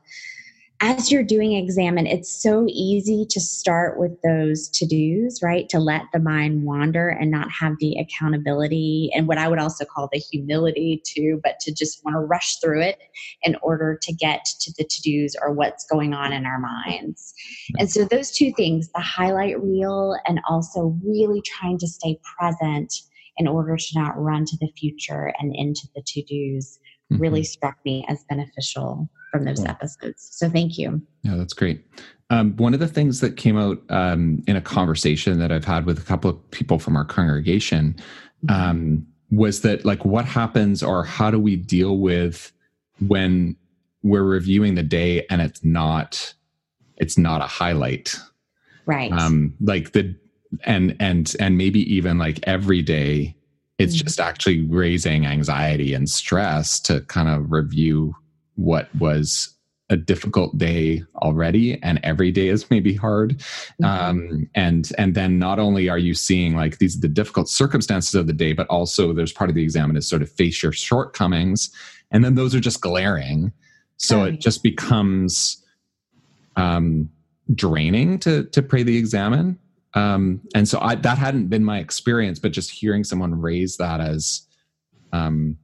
as 0.80 1.12
you're 1.12 1.24
doing 1.24 1.54
examen, 1.54 2.06
it's 2.06 2.30
so 2.30 2.68
easy 2.70 3.26
to 3.32 3.40
start 3.40 4.00
with 4.00 4.12
those 4.22 4.70
to 4.70 4.86
dos, 4.86 5.42
right? 5.42 5.68
To 5.70 5.80
let 5.80 6.04
the 6.14 6.20
mind 6.20 6.64
wander 6.64 7.10
and 7.10 7.32
not 7.32 7.50
have 7.50 7.74
the 7.80 7.98
accountability 7.98 9.10
and 9.16 9.28
what 9.28 9.40
I 9.40 9.48
would 9.48 9.58
also 9.58 9.86
call 9.86 10.08
the 10.12 10.20
humility 10.20 11.02
too, 11.04 11.40
but 11.44 11.60
to 11.62 11.74
just 11.74 12.04
want 12.06 12.16
to 12.16 12.20
rush 12.20 12.58
through 12.58 12.82
it 12.82 13.00
in 13.42 13.56
order 13.64 13.98
to 14.02 14.14
get 14.14 14.46
to 14.62 14.74
the 14.78 14.84
to 14.84 15.02
dos 15.02 15.36
or 15.42 15.52
what's 15.52 15.86
going 15.86 16.14
on 16.14 16.32
in 16.32 16.46
our 16.46 16.60
minds. 16.60 17.34
And 17.80 17.90
so, 17.90 18.06
those 18.06 18.32
two 18.32 18.54
things 18.54 18.90
the 18.94 19.02
highlight 19.02 19.62
reel 19.62 20.16
and 20.28 20.40
also 20.48 20.96
really 21.04 21.42
trying 21.42 21.80
to 21.80 21.88
stay 21.88 22.20
present 22.38 22.94
in 23.38 23.48
order 23.48 23.78
to 23.78 24.00
not 24.00 24.20
run 24.22 24.46
to 24.46 24.58
the 24.58 24.72
future 24.78 25.34
and 25.40 25.56
into 25.56 25.88
the 25.96 26.04
to 26.06 26.22
dos 26.22 26.78
mm-hmm. 27.12 27.22
really 27.22 27.44
struck 27.44 27.78
me 27.84 28.06
as 28.08 28.24
beneficial 28.30 29.10
from 29.38 29.46
those 29.46 29.60
cool. 29.60 29.70
episodes. 29.70 30.28
So 30.32 30.50
thank 30.50 30.78
you. 30.78 31.02
Yeah, 31.24 31.36
that's 31.36 31.54
great. 31.54 31.86
Um, 32.30 32.56
one 32.58 32.74
of 32.74 32.80
the 32.80 32.88
things 32.88 33.22
that 33.22 33.38
came 33.38 33.58
out 33.58 33.82
um, 33.90 34.44
in 34.48 34.56
a 34.56 34.62
conversation 34.62 35.40
that 35.40 35.52
I've 35.52 35.66
had 35.66 35.86
with 35.86 36.00
a 36.00 36.04
couple 36.04 36.30
of 36.30 36.52
people 36.52 36.80
from 36.80 36.96
our 36.96 37.06
congregation 37.06 37.96
mm-hmm. 38.46 38.50
um, 38.50 39.08
was 39.32 39.62
that, 39.62 39.86
like, 39.86 40.04
what 40.04 40.26
happens 40.26 40.84
or 40.84 41.04
how 41.04 41.32
do 41.32 41.40
we 41.40 41.56
deal 41.56 41.98
with 41.98 42.52
when 43.08 43.56
we're 44.04 44.24
reviewing 44.24 44.76
the 44.76 44.84
day 44.84 45.26
and 45.30 45.42
it's 45.42 45.64
not 45.64 46.34
it's 46.98 47.18
not 47.18 47.42
a 47.42 47.46
highlight, 47.46 48.16
right? 48.86 49.12
Um, 49.12 49.54
like 49.62 49.92
the 49.92 50.16
and 50.64 50.96
and 51.00 51.36
and 51.40 51.58
maybe 51.58 51.82
even 51.94 52.18
like 52.18 52.40
every 52.44 52.82
day 52.82 53.36
it's 53.78 53.96
mm-hmm. 53.96 54.06
just 54.06 54.20
actually 54.20 54.62
raising 54.62 55.26
anxiety 55.26 55.94
and 55.94 56.10
stress 56.10 56.80
to 56.82 57.02
kind 57.02 57.30
of 57.30 57.52
review 57.52 58.16
what 58.58 58.94
was 58.96 59.54
a 59.90 59.96
difficult 59.96 60.58
day 60.58 61.02
already 61.18 61.82
and 61.82 62.00
every 62.04 62.32
day 62.32 62.50
is 62.50 62.70
maybe 62.70 62.94
hard. 62.94 63.38
Mm-hmm. 63.82 63.86
um, 63.86 64.50
and 64.54 64.92
and 64.98 65.16
then 65.16 65.40
not 65.40 65.60
only 65.60 65.88
are 65.88 65.98
you 65.98 66.14
seeing 66.14 66.56
like 66.56 66.80
these 66.80 67.00
the 67.00 67.08
difficult 67.08 67.48
circumstances 67.48 68.14
of 68.16 68.28
the 68.28 68.34
day 68.34 68.54
but 68.54 68.68
also 68.68 69.14
there's 69.14 69.32
part 69.32 69.50
of 69.50 69.56
the 69.56 69.64
exam 69.64 69.96
is 69.96 70.08
sort 70.08 70.22
of 70.22 70.30
face 70.30 70.62
your 70.62 70.74
shortcomings 70.74 71.72
and 72.12 72.24
then 72.24 72.36
those 72.36 72.54
are 72.54 72.60
just 72.60 72.82
glaring. 72.82 73.54
So 73.98 74.26
it 74.26 74.40
just 74.40 74.62
becomes 74.62 75.64
um, 76.56 77.10
draining 77.56 78.20
to 78.20 78.44
to 78.46 78.62
pray 78.62 78.84
the 78.84 78.98
examen 78.98 79.58
um, 79.94 80.42
and 80.54 80.68
so 80.68 80.80
I, 80.82 80.96
that 80.96 81.18
hadn't 81.18 81.48
been 81.48 81.64
my 81.64 81.80
experience 81.80 82.40
but 82.40 82.52
just 82.52 82.72
hearing 82.72 83.04
someone 83.04 83.40
raise 83.40 83.78
that 83.78 84.02
as 84.02 84.42
um, 85.14 85.58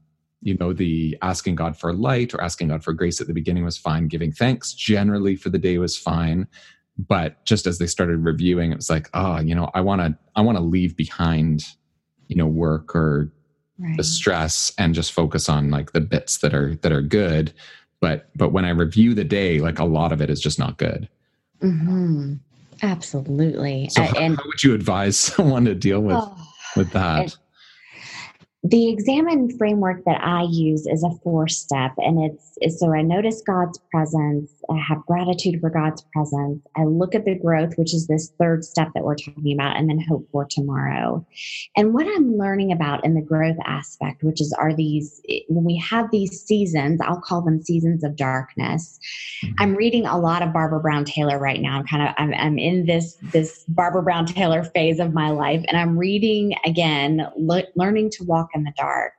you 0.43 0.57
know 0.59 0.73
the 0.73 1.17
asking 1.21 1.55
god 1.55 1.75
for 1.77 1.93
light 1.93 2.33
or 2.33 2.41
asking 2.41 2.67
god 2.67 2.83
for 2.83 2.93
grace 2.93 3.21
at 3.21 3.27
the 3.27 3.33
beginning 3.33 3.63
was 3.63 3.77
fine 3.77 4.07
giving 4.07 4.31
thanks 4.31 4.73
generally 4.73 5.35
for 5.35 5.49
the 5.49 5.57
day 5.57 5.77
was 5.77 5.97
fine. 5.97 6.47
But 6.95 7.43
just 7.43 7.65
as 7.65 7.79
they 7.79 7.87
started 7.87 8.17
reviewing 8.17 8.71
it 8.71 8.75
was 8.75 8.89
like 8.89 9.09
oh 9.15 9.39
you 9.39 9.55
know 9.55 9.71
i 9.73 9.81
want 9.81 10.01
to 10.01 10.15
i 10.35 10.41
want 10.41 10.57
to 10.59 10.63
leave 10.63 10.95
behind 10.95 11.63
you 12.27 12.35
know 12.35 12.45
work 12.45 12.95
or 12.95 13.31
right. 13.79 13.97
the 13.97 14.03
stress 14.03 14.71
and 14.77 14.93
just 14.93 15.11
focus 15.11 15.49
on 15.49 15.71
like 15.71 15.93
the 15.93 16.01
bits 16.01 16.37
that 16.39 16.53
are 16.53 16.75
that 16.75 16.91
are 16.91 17.01
good. 17.01 17.51
But 17.99 18.29
but 18.35 18.49
when 18.49 18.65
i 18.65 18.69
review 18.69 19.13
the 19.13 19.23
day 19.23 19.59
like 19.59 19.79
a 19.79 19.85
lot 19.85 20.11
of 20.11 20.21
it 20.21 20.29
is 20.29 20.41
just 20.41 20.59
not 20.59 20.77
good. 20.77 21.09
Mm-hmm. 21.61 22.33
absolutely. 22.81 23.87
So 23.89 24.03
how, 24.03 24.19
and, 24.19 24.35
how 24.35 24.43
would 24.45 24.63
you 24.63 24.73
advise 24.75 25.17
someone 25.31 25.65
to 25.65 25.73
deal 25.73 26.01
with 26.01 26.17
oh, 26.19 26.37
with 26.75 26.91
that 26.91 27.35
the 28.63 28.89
examen 28.89 29.55
framework 29.57 30.05
that 30.05 30.21
I 30.21 30.43
use 30.49 30.87
is 30.87 31.03
a 31.03 31.11
four 31.21 31.49
step, 31.49 31.91
and 31.97 32.23
it's, 32.23 32.53
it's 32.57 32.79
so 32.79 32.93
I 32.93 33.01
notice 33.01 33.41
God's 33.45 33.77
presence 33.91 34.51
I 34.69 34.79
have 34.79 35.05
gratitude 35.05 35.59
for 35.61 35.69
God's 35.69 36.05
presence. 36.13 36.61
I 36.75 36.83
look 36.83 37.15
at 37.15 37.25
the 37.25 37.35
growth, 37.35 37.73
which 37.77 37.93
is 37.93 38.07
this 38.07 38.31
third 38.39 38.63
step 38.63 38.89
that 38.93 39.03
we're 39.03 39.15
talking 39.15 39.53
about, 39.53 39.77
and 39.77 39.89
then 39.89 39.99
hope 39.99 40.27
for 40.31 40.45
tomorrow. 40.45 41.25
And 41.75 41.93
what 41.93 42.07
I'm 42.07 42.37
learning 42.37 42.71
about 42.71 43.05
in 43.05 43.13
the 43.13 43.21
growth 43.21 43.57
aspect, 43.65 44.23
which 44.23 44.41
is 44.41 44.53
are 44.53 44.73
these, 44.73 45.21
when 45.47 45.63
we 45.63 45.77
have 45.77 46.09
these 46.11 46.41
seasons, 46.41 47.01
I'll 47.01 47.21
call 47.21 47.41
them 47.41 47.61
seasons 47.61 48.03
of 48.03 48.15
darkness. 48.15 48.99
Mm-hmm. 49.43 49.53
I'm 49.59 49.75
reading 49.75 50.05
a 50.05 50.17
lot 50.17 50.41
of 50.41 50.53
Barbara 50.53 50.79
Brown 50.79 51.05
Taylor 51.05 51.39
right 51.39 51.61
now. 51.61 51.77
I'm 51.77 51.85
kind 51.85 52.03
of, 52.03 52.15
I'm, 52.17 52.33
I'm 52.33 52.57
in 52.57 52.85
this, 52.85 53.17
this 53.21 53.65
Barbara 53.67 54.03
Brown 54.03 54.25
Taylor 54.25 54.63
phase 54.63 54.99
of 54.99 55.13
my 55.13 55.29
life, 55.29 55.63
and 55.67 55.77
I'm 55.77 55.97
reading 55.97 56.55
again, 56.65 57.27
le- 57.37 57.63
learning 57.75 58.11
to 58.11 58.23
walk 58.23 58.49
in 58.53 58.63
the 58.63 58.73
dark. 58.77 59.13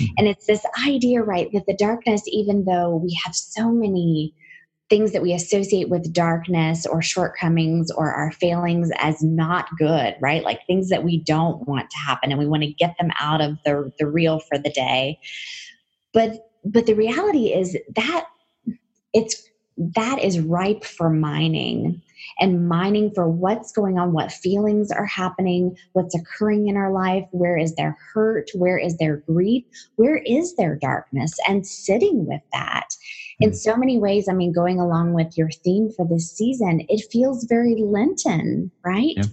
Mm-hmm. 0.00 0.14
And 0.18 0.28
it's 0.28 0.46
this 0.46 0.64
idea, 0.86 1.22
right, 1.22 1.50
that 1.52 1.66
the 1.66 1.76
darkness, 1.76 2.22
even 2.28 2.64
though 2.64 2.96
we 2.96 3.18
have 3.24 3.34
so 3.34 3.70
many 3.70 4.34
things 4.94 5.10
that 5.10 5.22
we 5.22 5.32
associate 5.32 5.88
with 5.88 6.12
darkness 6.12 6.86
or 6.86 7.02
shortcomings 7.02 7.90
or 7.90 8.12
our 8.12 8.30
failings 8.30 8.92
as 8.98 9.20
not 9.24 9.66
good, 9.76 10.14
right? 10.20 10.44
Like 10.44 10.64
things 10.68 10.88
that 10.90 11.02
we 11.02 11.18
don't 11.18 11.66
want 11.66 11.90
to 11.90 11.96
happen 11.96 12.30
and 12.30 12.38
we 12.38 12.46
want 12.46 12.62
to 12.62 12.72
get 12.72 12.94
them 13.00 13.10
out 13.18 13.40
of 13.40 13.58
the, 13.64 13.90
the 13.98 14.06
reel 14.06 14.38
for 14.38 14.56
the 14.56 14.70
day. 14.70 15.18
But 16.12 16.48
but 16.64 16.86
the 16.86 16.94
reality 16.94 17.52
is 17.52 17.76
that 17.96 18.26
it's 19.12 19.42
that 19.96 20.22
is 20.22 20.38
ripe 20.38 20.84
for 20.84 21.10
mining 21.10 22.00
and 22.38 22.68
mining 22.68 23.10
for 23.12 23.28
what's 23.28 23.72
going 23.72 23.98
on, 23.98 24.12
what 24.12 24.30
feelings 24.30 24.92
are 24.92 25.06
happening, 25.06 25.76
what's 25.94 26.14
occurring 26.14 26.68
in 26.68 26.76
our 26.76 26.92
life, 26.92 27.24
where 27.32 27.58
is 27.58 27.74
there 27.74 27.98
hurt, 28.12 28.48
where 28.54 28.78
is 28.78 28.96
there 28.98 29.24
grief, 29.26 29.64
where 29.96 30.18
is 30.18 30.54
there 30.54 30.76
darkness, 30.76 31.32
and 31.48 31.66
sitting 31.66 32.26
with 32.26 32.42
that. 32.52 32.94
In 33.40 33.50
hmm. 33.50 33.54
so 33.54 33.76
many 33.76 33.98
ways, 33.98 34.28
I 34.28 34.32
mean, 34.32 34.52
going 34.52 34.80
along 34.80 35.12
with 35.14 35.36
your 35.36 35.50
theme 35.50 35.90
for 35.96 36.06
this 36.06 36.30
season, 36.30 36.84
it 36.88 37.04
feels 37.10 37.44
very 37.44 37.76
Lenten, 37.76 38.70
right? 38.84 39.14
Yeah. 39.16 39.24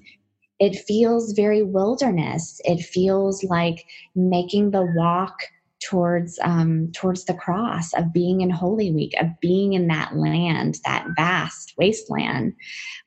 It 0.59 0.75
feels 0.75 1.33
very 1.33 1.63
wilderness. 1.63 2.61
It 2.65 2.81
feels 2.83 3.43
like 3.43 3.85
making 4.15 4.71
the 4.71 4.85
walk 4.95 5.41
towards 5.83 6.39
um, 6.43 6.91
towards 6.95 7.25
the 7.25 7.33
cross 7.33 7.93
of 7.93 8.13
being 8.13 8.41
in 8.41 8.49
Holy 8.49 8.91
Week, 8.91 9.13
of 9.19 9.27
being 9.41 9.73
in 9.73 9.87
that 9.87 10.15
land, 10.15 10.79
that 10.85 11.07
vast 11.15 11.73
wasteland, 11.77 12.53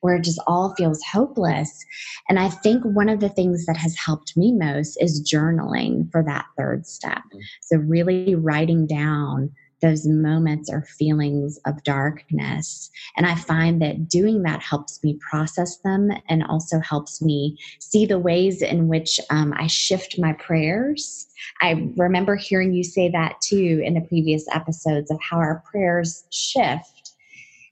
where 0.00 0.16
it 0.16 0.24
just 0.24 0.40
all 0.46 0.74
feels 0.76 1.00
hopeless. 1.02 1.84
And 2.28 2.38
I 2.38 2.48
think 2.48 2.82
one 2.84 3.08
of 3.08 3.20
the 3.20 3.28
things 3.28 3.64
that 3.66 3.76
has 3.76 3.96
helped 3.96 4.36
me 4.36 4.52
most 4.52 4.96
is 5.00 5.22
journaling 5.22 6.10
for 6.10 6.22
that 6.24 6.46
third 6.58 6.86
step. 6.86 7.22
Mm. 7.32 7.40
So 7.62 7.76
really 7.76 8.34
writing 8.34 8.86
down 8.86 9.50
those 9.84 10.06
moments 10.06 10.70
or 10.72 10.80
feelings 10.82 11.60
of 11.66 11.82
darkness. 11.84 12.90
And 13.18 13.26
I 13.26 13.34
find 13.34 13.82
that 13.82 14.08
doing 14.08 14.42
that 14.44 14.62
helps 14.62 15.04
me 15.04 15.18
process 15.30 15.76
them 15.84 16.10
and 16.30 16.42
also 16.44 16.80
helps 16.80 17.20
me 17.20 17.58
see 17.80 18.06
the 18.06 18.18
ways 18.18 18.62
in 18.62 18.88
which 18.88 19.20
um, 19.28 19.52
I 19.58 19.66
shift 19.66 20.18
my 20.18 20.32
prayers. 20.32 21.26
I 21.60 21.90
remember 21.96 22.34
hearing 22.34 22.72
you 22.72 22.82
say 22.82 23.10
that 23.10 23.42
too 23.42 23.82
in 23.84 23.92
the 23.92 24.00
previous 24.00 24.46
episodes 24.54 25.10
of 25.10 25.18
how 25.20 25.36
our 25.36 25.62
prayers 25.70 26.24
shift. 26.30 27.12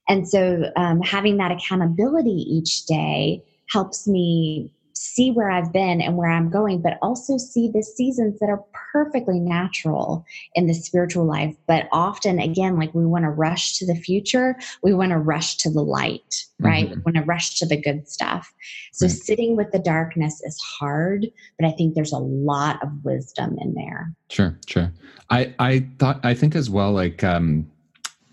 And 0.07 0.29
so 0.29 0.71
um, 0.77 1.01
having 1.01 1.39
that 1.39 1.51
accountability 1.51 2.45
each 2.47 2.85
day 2.85 3.43
helps 3.71 4.07
me 4.07 4.71
see 4.95 5.31
where 5.31 5.51
I've 5.51 5.73
been 5.73 6.01
and 6.01 6.17
where 6.17 6.31
I'm 6.31 6.51
going, 6.51 6.83
but 6.83 6.99
also 7.03 7.37
see 7.39 7.69
the 7.69 7.83
seasons 7.83 8.39
that 8.41 8.49
are 8.49 8.63
perfectly 8.93 9.41
natural 9.41 10.25
in 10.55 10.67
the 10.67 10.75
spiritual 10.75 11.25
life. 11.25 11.55
But 11.67 11.89
often, 11.93 12.39
again, 12.39 12.79
like 12.79 12.95
we 12.95 13.07
want 13.07 13.25
to 13.25 13.31
rush 13.31 13.79
to 13.79 13.87
the 13.87 13.95
future, 13.95 14.57
we 14.83 14.95
want 14.95 15.11
to 15.11 15.19
rush 15.19 15.57
to 15.59 15.71
the 15.71 15.83
light, 15.83 16.45
right? 16.61 16.87
Mm-hmm. 16.87 16.95
We 16.97 17.03
want 17.03 17.17
to 17.17 17.23
rush 17.23 17.59
to 17.59 17.67
the 17.67 17.81
good 17.81 18.09
stuff. 18.09 18.53
So, 18.93 19.09
sitting 19.09 19.57
with 19.57 19.73
the 19.73 19.79
darkness 19.79 20.41
is 20.45 20.59
hard, 20.79 21.27
but 21.59 21.67
I 21.67 21.73
think 21.73 21.95
there's 21.95 22.13
a 22.13 22.19
lot 22.19 22.83
of 22.83 22.91
wisdom 23.05 23.57
in 23.61 23.75
there. 23.75 24.13
Sure, 24.31 24.59
sure. 24.67 24.93
I, 25.31 25.55
I 25.59 25.87
thought, 25.99 26.21
I 26.25 26.35
think 26.35 26.55
as 26.55 26.69
well, 26.69 26.93
like, 26.93 27.25
um, 27.25 27.71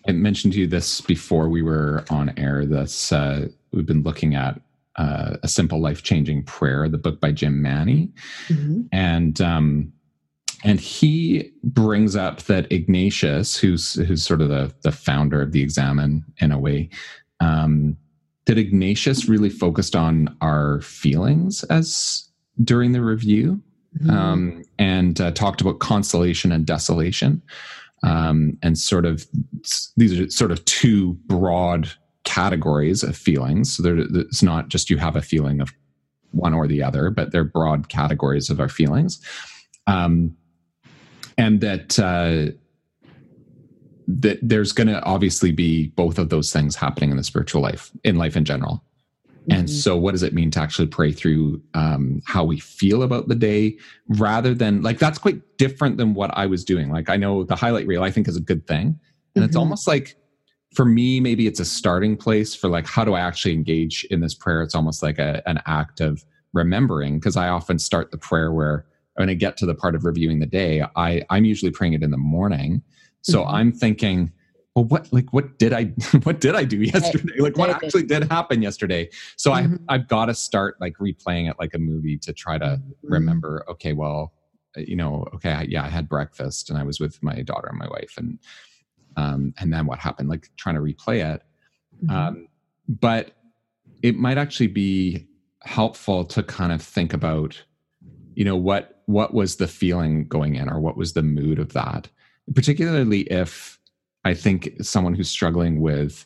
I 0.08 0.12
mentioned 0.12 0.54
to 0.54 0.60
you 0.60 0.68
this 0.68 1.01
before 1.01 1.50
we 1.50 1.62
were 1.62 2.04
on 2.10 2.34
air. 2.38 2.66
This 2.66 3.12
uh, 3.12 3.48
we've 3.72 3.86
been 3.86 4.01
looking 4.01 4.34
at 4.34 4.60
uh, 5.00 5.38
a 5.41 5.48
simple 5.48 5.79
life 5.79 6.03
changing 6.03 6.44
prayer, 6.44 6.89
the 6.89 6.98
book 6.98 7.22
by 7.22 7.32
Jim 7.32 7.62
Manney, 7.62 8.10
mm-hmm. 8.50 8.82
and 8.91 9.39
um, 9.39 9.94
and 10.65 10.77
he 10.82 11.51
brings 11.63 12.18
up 12.18 12.41
that 12.44 12.70
Ignatius, 12.70 13.56
who's 13.56 13.94
who's 13.94 14.25
sort 14.25 14.41
of 14.41 14.50
the 14.50 14.74
the 14.84 14.91
founder 14.91 15.41
of 15.41 15.53
the 15.53 15.62
Examen 15.62 16.25
in 16.41 16.51
a 16.51 16.60
way, 16.60 16.89
um, 17.39 17.96
that 18.46 18.58
Ignatius 18.58 19.29
really 19.29 19.50
focused 19.50 19.96
on 19.96 20.36
our 20.41 20.82
feelings 20.82 21.63
as 21.65 22.27
during 22.62 22.91
the 22.91 23.01
review, 23.01 23.62
mm-hmm. 23.98 24.10
um, 24.10 24.63
and 24.77 25.22
uh, 25.22 25.32
talked 25.32 25.62
about 25.62 25.79
consolation 25.79 26.51
and 26.51 26.65
desolation, 26.65 27.41
um, 28.03 28.58
and 28.62 28.77
sort 28.77 29.06
of 29.06 29.25
these 29.96 30.20
are 30.20 30.29
sort 30.29 30.51
of 30.51 30.65
two 30.65 31.13
broad 31.25 31.89
categories 32.29 33.01
of 33.01 33.17
feelings. 33.17 33.75
So 33.75 34.05
it's 34.13 34.43
not 34.43 34.69
just 34.69 34.91
you 34.91 34.98
have 34.98 35.15
a 35.15 35.21
feeling 35.21 35.62
of 35.62 35.74
one 36.29 36.53
or 36.53 36.67
the 36.67 36.83
other, 36.83 37.09
but 37.09 37.31
they're 37.31 37.43
broad 37.43 37.89
categories 37.89 38.51
of 38.51 38.59
our 38.59 38.69
feelings. 38.69 39.19
Um, 39.88 40.38
and 41.39 41.59
that 41.62 41.98
uh, 41.98 42.53
that 44.07 44.38
there's 44.43 44.71
going 44.71 44.88
to 44.88 45.01
obviously 45.03 45.51
be 45.51 45.88
both 45.88 46.19
of 46.19 46.29
those 46.29 46.53
things 46.53 46.75
happening 46.75 47.09
in 47.09 47.17
the 47.17 47.24
spiritual 47.24 47.63
life, 47.63 47.89
in 48.03 48.17
life 48.17 48.38
in 48.38 48.45
general. 48.45 48.83
Mm-hmm. 49.41 49.51
And 49.51 49.69
so, 49.69 49.98
what 49.98 50.12
does 50.12 50.21
it 50.21 50.36
mean 50.36 50.51
to 50.51 50.59
actually 50.59 50.88
pray 50.88 51.12
through 51.12 51.63
um, 51.74 52.21
how 52.27 52.43
we 52.43 52.59
feel 52.59 53.01
about 53.01 53.27
the 53.27 53.36
day 53.36 53.75
rather 54.07 54.53
than 54.53 54.83
like 54.83 55.00
that's 55.00 55.17
quite 55.17 55.41
different 55.57 55.98
than 55.98 56.13
what 56.13 56.29
I 56.38 56.45
was 56.45 56.63
doing? 56.63 56.91
Like, 56.91 57.09
I 57.09 57.15
know 57.15 57.43
the 57.43 57.55
highlight 57.55 57.88
reel 57.88 58.03
I 58.03 58.12
think 58.12 58.27
is 58.27 58.38
a 58.38 58.41
good 58.41 58.67
thing. 58.67 58.88
And 58.88 58.98
mm-hmm. 59.36 59.43
it's 59.45 59.55
almost 59.55 59.88
like 59.88 60.15
for 60.74 60.86
me, 60.86 61.20
maybe 61.20 61.48
it's 61.48 61.60
a 61.60 61.66
starting 61.66 62.16
place 62.16 62.54
for 62.54 62.70
like, 62.70 62.86
how 62.86 63.04
do 63.04 63.14
I 63.14 63.20
actually 63.20 63.54
engage 63.54 64.06
in 64.12 64.22
this 64.22 64.36
prayer? 64.36 64.62
It's 64.62 64.76
almost 64.76 65.02
like 65.02 65.18
a, 65.18 65.42
an 65.48 65.60
act 65.66 66.00
of 66.00 66.24
remembering 66.54 67.20
because 67.20 67.38
I 67.38 67.50
often 67.50 67.80
start 67.80 68.12
the 68.12 68.18
prayer 68.18 68.52
where 68.52 68.86
when 69.16 69.30
I 69.30 69.34
get 69.34 69.58
to 69.58 69.66
the 69.66 69.76
part 69.76 69.96
of 69.96 70.06
reviewing 70.06 70.40
the 70.40 70.46
day, 70.46 70.84
I, 70.96 71.24
I'm 71.30 71.46
usually 71.46 71.72
praying 71.72 71.94
it 71.94 72.04
in 72.04 72.12
the 72.12 72.18
morning. 72.18 72.84
So 73.22 73.42
mm-hmm. 73.42 73.56
I'm 73.56 73.72
thinking, 73.72 74.32
well, 74.76 74.86
what 74.86 75.12
like 75.12 75.34
what 75.34 75.58
did 75.58 75.74
I 75.74 75.86
what 76.24 76.40
did 76.40 76.56
I 76.56 76.64
do 76.64 76.78
yesterday? 76.78 77.40
Like 77.40 77.58
what 77.58 77.70
actually 77.70 78.04
did 78.04 78.32
happen 78.32 78.62
yesterday? 78.62 79.10
So 79.36 79.52
mm-hmm. 79.52 79.76
I 79.90 79.96
I've 79.96 80.08
got 80.08 80.26
to 80.26 80.36
start 80.36 80.80
like 80.80 80.94
replaying 80.98 81.50
it 81.50 81.58
like 81.60 81.74
a 81.74 81.80
movie 81.80 82.18
to 82.20 82.32
try 82.32 82.58
to 82.58 82.66
mm-hmm. 82.66 83.14
remember. 83.14 83.66
Okay, 83.70 83.94
well, 83.94 84.34
you 84.78 84.96
know, 84.96 85.28
okay, 85.34 85.66
yeah, 85.68 85.84
I 85.84 85.90
had 85.90 86.08
breakfast 86.08 86.70
and 86.70 86.78
I 86.78 86.84
was 86.84 87.00
with 87.00 87.22
my 87.24 87.42
daughter 87.42 87.68
and 87.68 87.80
my 87.80 87.88
wife, 87.88 88.14
and 88.18 88.40
um, 89.20 89.54
and 89.60 89.74
then 89.74 89.86
what 89.86 90.00
happened, 90.00 90.30
like 90.30 90.50
trying 90.62 90.76
to 90.76 90.82
replay 90.82 91.18
it. 91.34 91.42
Mm-hmm. 92.04 92.16
Um, 92.16 92.48
but 92.88 93.32
it 94.02 94.16
might 94.16 94.38
actually 94.38 94.68
be 94.68 95.28
helpful 95.64 96.24
to 96.26 96.42
kind 96.44 96.72
of 96.72 96.82
think 96.82 97.14
about, 97.14 97.62
you 98.36 98.46
know, 98.46 98.56
what 98.56 99.02
what 99.06 99.34
was 99.34 99.56
the 99.56 99.68
feeling 99.68 100.28
going 100.28 100.56
in, 100.56 100.70
or 100.70 100.80
what 100.80 100.96
was 100.96 101.14
the 101.14 101.24
mood 101.24 101.60
of 101.60 101.74
that, 101.74 102.08
particularly 102.56 103.22
if 103.22 103.80
I 104.24 104.34
think 104.36 104.60
someone 104.82 105.16
who's 105.16 105.30
struggling 105.30 105.82
with 105.82 106.26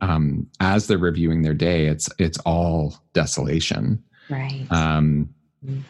um, 0.00 0.46
as 0.60 0.86
they're 0.86 0.98
reviewing 0.98 1.42
their 1.42 1.54
day, 1.54 1.86
it's 1.86 2.08
it's 2.18 2.38
all 2.44 2.94
desolation, 3.12 4.02
right? 4.28 4.66
Um, 4.70 5.28
mm-hmm. 5.64 5.80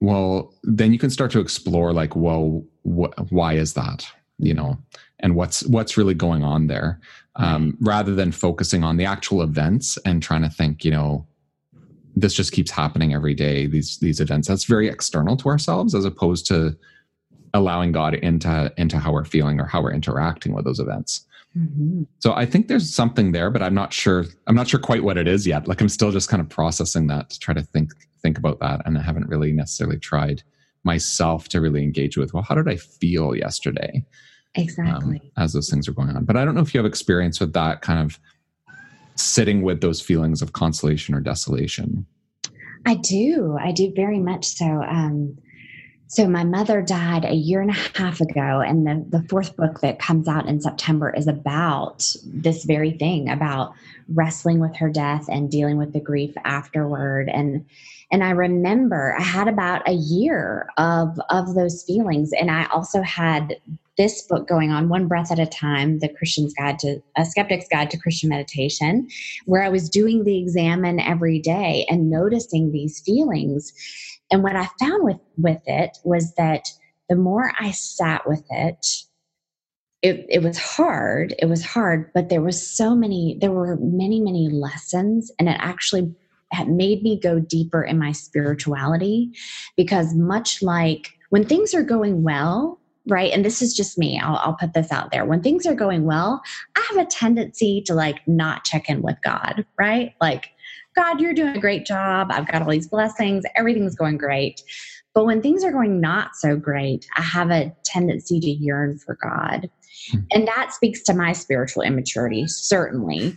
Well, 0.00 0.52
then 0.64 0.92
you 0.92 0.98
can 0.98 1.10
start 1.10 1.30
to 1.32 1.40
explore, 1.40 1.92
like, 1.92 2.16
well, 2.16 2.64
wh- 2.82 3.14
why 3.30 3.54
is 3.54 3.74
that? 3.74 4.04
You 4.38 4.54
know, 4.54 4.78
and 5.20 5.34
what's 5.34 5.64
what's 5.66 5.96
really 5.96 6.14
going 6.14 6.42
on 6.42 6.66
there 6.66 7.00
um, 7.36 7.76
rather 7.80 8.14
than 8.14 8.32
focusing 8.32 8.84
on 8.84 8.96
the 8.96 9.04
actual 9.04 9.42
events 9.42 9.98
and 10.04 10.22
trying 10.22 10.42
to 10.42 10.50
think 10.50 10.84
you 10.84 10.90
know 10.90 11.26
this 12.14 12.34
just 12.34 12.52
keeps 12.52 12.70
happening 12.70 13.14
every 13.14 13.34
day 13.34 13.66
these 13.66 13.98
these 13.98 14.20
events. 14.20 14.48
That's 14.48 14.64
very 14.64 14.88
external 14.88 15.36
to 15.38 15.48
ourselves 15.48 15.94
as 15.94 16.04
opposed 16.04 16.46
to 16.48 16.76
allowing 17.54 17.92
god 17.92 18.14
into 18.14 18.72
into 18.76 18.98
how 18.98 19.12
we're 19.12 19.24
feeling 19.24 19.60
or 19.60 19.66
how 19.66 19.82
we're 19.82 19.92
interacting 19.92 20.54
with 20.54 20.64
those 20.64 20.80
events. 20.80 21.26
Mm-hmm. 21.56 22.04
so 22.18 22.32
i 22.32 22.46
think 22.46 22.68
there's 22.68 22.94
something 22.94 23.32
there 23.32 23.50
but 23.50 23.62
i'm 23.62 23.74
not 23.74 23.92
sure 23.92 24.24
i'm 24.46 24.54
not 24.54 24.68
sure 24.68 24.80
quite 24.80 25.04
what 25.04 25.18
it 25.18 25.28
is 25.28 25.46
yet. 25.46 25.68
Like 25.68 25.82
i'm 25.82 25.90
still 25.90 26.10
just 26.10 26.30
kind 26.30 26.40
of 26.40 26.48
processing 26.48 27.08
that 27.08 27.28
to 27.28 27.38
try 27.38 27.52
to 27.52 27.60
think 27.60 27.92
think 28.22 28.38
about 28.38 28.58
that 28.60 28.80
and 28.86 28.96
i 28.96 29.02
haven't 29.02 29.28
really 29.28 29.52
necessarily 29.52 29.98
tried 29.98 30.42
myself 30.84 31.48
to 31.48 31.60
really 31.60 31.82
engage 31.82 32.16
with 32.16 32.34
well 32.34 32.42
how 32.42 32.54
did 32.54 32.68
i 32.68 32.76
feel 32.76 33.34
yesterday? 33.34 34.04
Exactly. 34.54 35.16
Um, 35.16 35.42
as 35.42 35.54
those 35.54 35.70
things 35.70 35.88
are 35.88 35.92
going 35.92 36.10
on. 36.10 36.26
But 36.26 36.36
i 36.36 36.44
don't 36.44 36.54
know 36.54 36.60
if 36.60 36.74
you 36.74 36.78
have 36.78 36.86
experience 36.86 37.40
with 37.40 37.52
that 37.54 37.80
kind 37.82 38.00
of 38.00 38.18
sitting 39.14 39.62
with 39.62 39.80
those 39.80 40.00
feelings 40.00 40.42
of 40.42 40.52
consolation 40.52 41.14
or 41.14 41.20
desolation. 41.20 42.06
I 42.84 42.96
do. 42.96 43.56
I 43.60 43.72
do 43.72 43.92
very 43.94 44.18
much 44.18 44.46
so. 44.46 44.66
Um 44.66 45.38
so 46.12 46.28
my 46.28 46.44
mother 46.44 46.82
died 46.82 47.24
a 47.24 47.34
year 47.34 47.62
and 47.62 47.70
a 47.70 47.98
half 47.98 48.20
ago 48.20 48.60
and 48.60 48.86
the, 48.86 49.18
the 49.18 49.26
fourth 49.28 49.56
book 49.56 49.80
that 49.80 49.98
comes 49.98 50.28
out 50.28 50.46
in 50.46 50.60
september 50.60 51.10
is 51.10 51.26
about 51.26 52.14
this 52.24 52.64
very 52.64 52.92
thing 52.92 53.28
about 53.28 53.72
wrestling 54.08 54.60
with 54.60 54.76
her 54.76 54.90
death 54.90 55.26
and 55.28 55.50
dealing 55.50 55.76
with 55.76 55.92
the 55.92 56.00
grief 56.00 56.34
afterward. 56.44 57.28
And 57.28 57.64
and 58.10 58.22
i 58.22 58.30
remember 58.30 59.14
i 59.18 59.22
had 59.22 59.48
about 59.48 59.86
a 59.88 59.92
year 59.92 60.68
of 60.76 61.18
of 61.30 61.54
those 61.54 61.82
feelings. 61.82 62.32
And 62.32 62.50
i 62.50 62.66
also 62.66 63.02
had 63.02 63.56
this 63.98 64.22
book 64.22 64.48
going 64.48 64.70
on 64.70 64.88
one 64.88 65.06
breath 65.06 65.30
at 65.30 65.38
a 65.38 65.46
time 65.46 65.98
the 65.98 66.08
christian's 66.08 66.54
guide 66.54 66.78
to 66.78 67.02
a 67.16 67.26
skeptic's 67.26 67.68
guide 67.70 67.90
to 67.90 67.98
christian 67.98 68.30
meditation 68.30 69.06
where 69.44 69.62
i 69.62 69.68
was 69.68 69.90
doing 69.90 70.24
the 70.24 70.38
examen 70.38 70.98
every 70.98 71.38
day 71.38 71.84
and 71.90 72.08
noticing 72.08 72.72
these 72.72 73.00
feelings 73.00 73.72
and 74.32 74.42
what 74.42 74.56
I 74.56 74.68
found 74.80 75.04
with 75.04 75.20
with 75.36 75.60
it 75.66 75.98
was 76.02 76.34
that 76.34 76.68
the 77.08 77.16
more 77.16 77.52
I 77.60 77.70
sat 77.70 78.26
with 78.26 78.44
it, 78.50 78.86
it, 80.00 80.26
it 80.28 80.42
was 80.42 80.58
hard. 80.58 81.34
It 81.38 81.46
was 81.46 81.64
hard, 81.64 82.10
but 82.14 82.28
there 82.28 82.40
was 82.40 82.66
so 82.66 82.94
many, 82.94 83.38
there 83.40 83.52
were 83.52 83.76
many, 83.80 84.20
many 84.20 84.48
lessons, 84.48 85.30
and 85.38 85.48
it 85.48 85.56
actually 85.60 86.12
had 86.50 86.68
made 86.68 87.02
me 87.02 87.20
go 87.20 87.38
deeper 87.38 87.82
in 87.82 87.98
my 87.98 88.12
spirituality 88.12 89.30
because 89.76 90.14
much 90.14 90.62
like 90.62 91.10
when 91.30 91.44
things 91.44 91.72
are 91.74 91.84
going 91.84 92.22
well, 92.22 92.80
right 93.08 93.32
and 93.32 93.44
this 93.44 93.60
is 93.60 93.74
just 93.74 93.98
me 93.98 94.20
I'll, 94.22 94.36
I'll, 94.36 94.54
put 94.54 94.74
this 94.74 94.92
out 94.92 95.10
there 95.10 95.24
when 95.24 95.42
things 95.42 95.66
are 95.66 95.74
going 95.74 96.04
well 96.04 96.40
i 96.76 96.86
have 96.90 97.04
a 97.04 97.10
tendency 97.10 97.82
to 97.86 97.94
like 97.94 98.20
not 98.28 98.62
check 98.62 98.88
in 98.88 99.02
with 99.02 99.16
god 99.24 99.66
right 99.76 100.14
like 100.20 100.51
God, 100.94 101.20
you're 101.20 101.34
doing 101.34 101.56
a 101.56 101.60
great 101.60 101.86
job. 101.86 102.28
I've 102.30 102.50
got 102.50 102.62
all 102.62 102.70
these 102.70 102.88
blessings. 102.88 103.44
Everything's 103.56 103.94
going 103.94 104.18
great. 104.18 104.62
But 105.14 105.26
when 105.26 105.42
things 105.42 105.64
are 105.64 105.72
going 105.72 106.00
not 106.00 106.36
so 106.36 106.56
great, 106.56 107.06
I 107.16 107.22
have 107.22 107.50
a 107.50 107.74
tendency 107.84 108.40
to 108.40 108.50
yearn 108.50 108.98
for 108.98 109.18
God. 109.22 109.70
Hmm. 110.10 110.18
And 110.32 110.48
that 110.48 110.72
speaks 110.72 111.02
to 111.04 111.14
my 111.14 111.32
spiritual 111.32 111.82
immaturity, 111.82 112.46
certainly. 112.46 113.36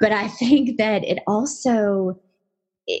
But 0.00 0.12
I 0.12 0.28
think 0.28 0.78
that 0.78 1.04
it 1.04 1.20
also 1.26 2.20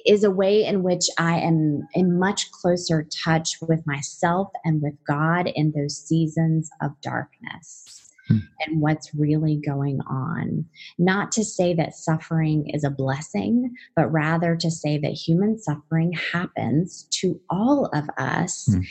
is 0.06 0.22
a 0.22 0.30
way 0.30 0.64
in 0.64 0.84
which 0.84 1.06
I 1.18 1.38
am 1.40 1.86
in 1.94 2.18
much 2.18 2.50
closer 2.52 3.06
touch 3.24 3.56
with 3.60 3.84
myself 3.86 4.48
and 4.64 4.80
with 4.80 4.94
God 5.06 5.50
in 5.54 5.72
those 5.76 5.96
seasons 5.96 6.70
of 6.80 6.92
darkness. 7.02 8.11
Hmm. 8.32 8.46
and 8.66 8.80
what's 8.80 9.14
really 9.14 9.60
going 9.64 10.00
on. 10.08 10.64
Not 10.98 11.32
to 11.32 11.44
say 11.44 11.74
that 11.74 11.94
suffering 11.94 12.70
is 12.70 12.84
a 12.84 12.90
blessing, 12.90 13.74
but 13.96 14.12
rather 14.12 14.56
to 14.56 14.70
say 14.70 14.98
that 14.98 15.12
human 15.12 15.58
suffering 15.58 16.12
happens 16.12 17.06
to 17.20 17.40
all 17.50 17.86
of 17.94 18.08
us. 18.18 18.68
Mm 18.70 18.84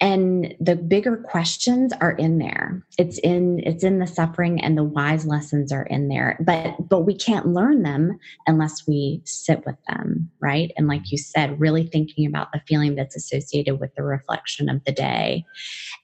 and 0.00 0.54
the 0.60 0.76
bigger 0.76 1.16
questions 1.16 1.92
are 2.00 2.12
in 2.12 2.38
there. 2.38 2.84
It's 2.98 3.18
in 3.18 3.60
it's 3.64 3.84
in 3.84 3.98
the 3.98 4.06
suffering 4.06 4.62
and 4.62 4.76
the 4.76 4.84
wise 4.84 5.26
lessons 5.26 5.72
are 5.72 5.84
in 5.84 6.08
there. 6.08 6.38
But 6.40 6.88
but 6.88 7.00
we 7.00 7.14
can't 7.14 7.48
learn 7.48 7.82
them 7.82 8.18
unless 8.46 8.86
we 8.86 9.22
sit 9.24 9.64
with 9.66 9.76
them 9.88 10.30
right? 10.40 10.70
And 10.76 10.86
like 10.86 11.10
you 11.10 11.18
said 11.18 11.60
really 11.60 11.86
thinking 11.86 12.26
about 12.26 12.52
the 12.52 12.60
feeling 12.68 12.94
that's 12.94 13.16
associated 13.16 13.80
with 13.80 13.94
the 13.96 14.02
reflection 14.02 14.68
of 14.68 14.84
the 14.84 14.92
day. 14.92 15.44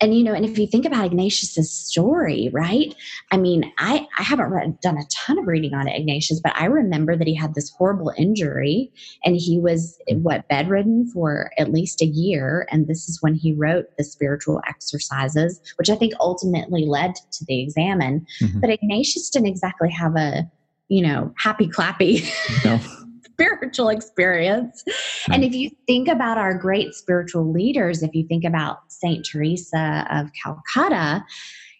And 0.01 0.17
you 0.17 0.25
know 0.25 0.35
and 0.35 0.45
if 0.45 0.59
you 0.59 0.67
think 0.67 0.85
about 0.85 1.05
ignatius's 1.05 1.71
story 1.73 2.51
right? 2.53 2.95
I 3.31 3.37
mean 3.37 3.73
i 3.79 4.07
i 4.19 4.23
haven't 4.23 4.51
read, 4.51 4.81
done 4.81 4.99
a 4.99 5.07
ton 5.11 5.39
of 5.39 5.47
reading 5.47 5.75
on 5.75 5.89
ignatius 5.89 6.41
but 6.43 6.53
i 6.57 6.65
remember 6.65 7.17
that 7.17 7.27
he 7.27 7.35
had 7.35 7.55
this 7.55 7.71
horrible 7.71 8.13
injury 8.17 8.93
and 9.25 9.37
he 9.37 9.59
was 9.59 9.99
what 10.09 10.49
bedridden 10.49 11.07
for 11.13 11.51
at 11.59 11.73
least 11.73 12.03
a 12.03 12.07
year. 12.07 12.67
And 12.71 12.87
this 12.87 13.09
is 13.09 13.19
when 13.21 13.35
he 13.35 13.53
wrote 13.53 13.84
the 13.99 14.05
spiritual 14.05 14.61
exercises, 14.69 15.61
which 15.76 15.91
I 15.91 15.97
think 15.97 16.14
ultimately 16.21 16.87
led 16.87 17.14
to 17.14 17.45
the 17.47 17.61
examen. 17.62 18.26
Mm-hmm. 18.43 18.61
But 18.61 18.71
Ignatius 18.71 19.31
didn't 19.31 19.49
exactly 19.49 19.91
have 19.91 20.17
a, 20.17 20.50
you 20.88 21.03
know, 21.03 21.33
happy 21.37 21.69
clappy. 21.69 22.29
No. 22.64 22.81
spiritual 23.35 23.88
experience. 23.88 24.85
And 25.33 25.43
if 25.43 25.55
you 25.55 25.71
think 25.88 26.07
about 26.07 26.38
our 26.38 26.57
great 26.57 26.95
spiritual 26.95 27.50
leaders, 27.50 28.03
if 28.05 28.14
you 28.14 28.25
think 28.29 28.45
about 28.45 28.79
Saint 28.88 29.26
Teresa 29.26 30.07
of 30.09 30.31
Calcutta, 30.41 31.25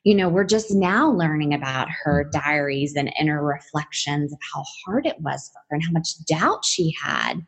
you 0.04 0.14
know, 0.14 0.28
we're 0.28 0.44
just 0.44 0.75
now 0.75 1.11
learning 1.11 1.54
about 1.54 1.88
her 1.90 2.25
mm-hmm. 2.25 2.38
diaries 2.38 2.94
and 2.94 3.12
inner 3.18 3.42
reflections 3.42 4.32
of 4.32 4.38
how 4.52 4.62
hard 4.84 5.06
it 5.06 5.20
was 5.20 5.50
for 5.52 5.60
her 5.69 5.76
and 5.76 5.84
how 5.84 5.93
much 5.93 6.25
doubt 6.26 6.64
she 6.64 6.95
had 7.02 7.47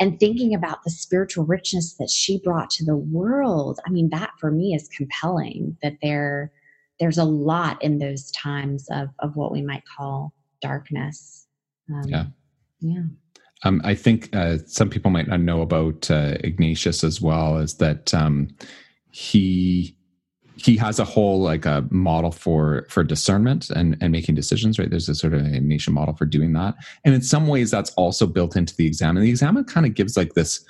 and 0.00 0.18
thinking 0.20 0.54
about 0.54 0.82
the 0.84 0.90
spiritual 0.90 1.44
richness 1.44 1.94
that 1.94 2.10
she 2.10 2.40
brought 2.44 2.70
to 2.70 2.84
the 2.84 2.96
world 2.96 3.80
i 3.86 3.90
mean 3.90 4.08
that 4.10 4.30
for 4.38 4.50
me 4.50 4.74
is 4.74 4.88
compelling 4.88 5.76
that 5.82 5.96
there 6.02 6.52
there's 7.00 7.18
a 7.18 7.24
lot 7.24 7.82
in 7.82 7.98
those 7.98 8.30
times 8.32 8.86
of 8.90 9.08
of 9.20 9.36
what 9.36 9.52
we 9.52 9.62
might 9.62 9.82
call 9.96 10.32
darkness. 10.60 11.46
Um, 11.92 12.04
yeah. 12.06 12.24
yeah. 12.80 13.02
Um, 13.64 13.80
I 13.84 13.94
think 13.94 14.34
uh, 14.34 14.58
some 14.66 14.88
people 14.88 15.10
might 15.10 15.26
not 15.26 15.40
know 15.40 15.62
about 15.62 16.10
uh, 16.10 16.36
Ignatius 16.44 17.02
as 17.02 17.20
well, 17.20 17.58
is 17.58 17.74
that 17.74 18.14
um, 18.14 18.48
he 19.10 19.96
he 20.58 20.76
has 20.76 20.98
a 20.98 21.04
whole 21.04 21.40
like 21.40 21.64
a 21.64 21.86
model 21.90 22.30
for 22.30 22.86
for 22.88 23.04
discernment 23.04 23.70
and 23.70 23.96
and 24.00 24.12
making 24.12 24.34
decisions 24.34 24.78
right 24.78 24.90
there's 24.90 25.08
a 25.08 25.14
sort 25.14 25.34
of 25.34 25.42
Ignatian 25.42 25.92
model 25.92 26.14
for 26.14 26.26
doing 26.26 26.52
that 26.52 26.74
and 27.04 27.14
in 27.14 27.22
some 27.22 27.46
ways 27.46 27.70
that's 27.70 27.90
also 27.92 28.26
built 28.26 28.56
into 28.56 28.74
the 28.76 28.86
exam 28.86 29.16
and 29.16 29.24
the 29.24 29.30
exam 29.30 29.62
kind 29.64 29.86
of 29.86 29.94
gives 29.94 30.16
like 30.16 30.34
this 30.34 30.64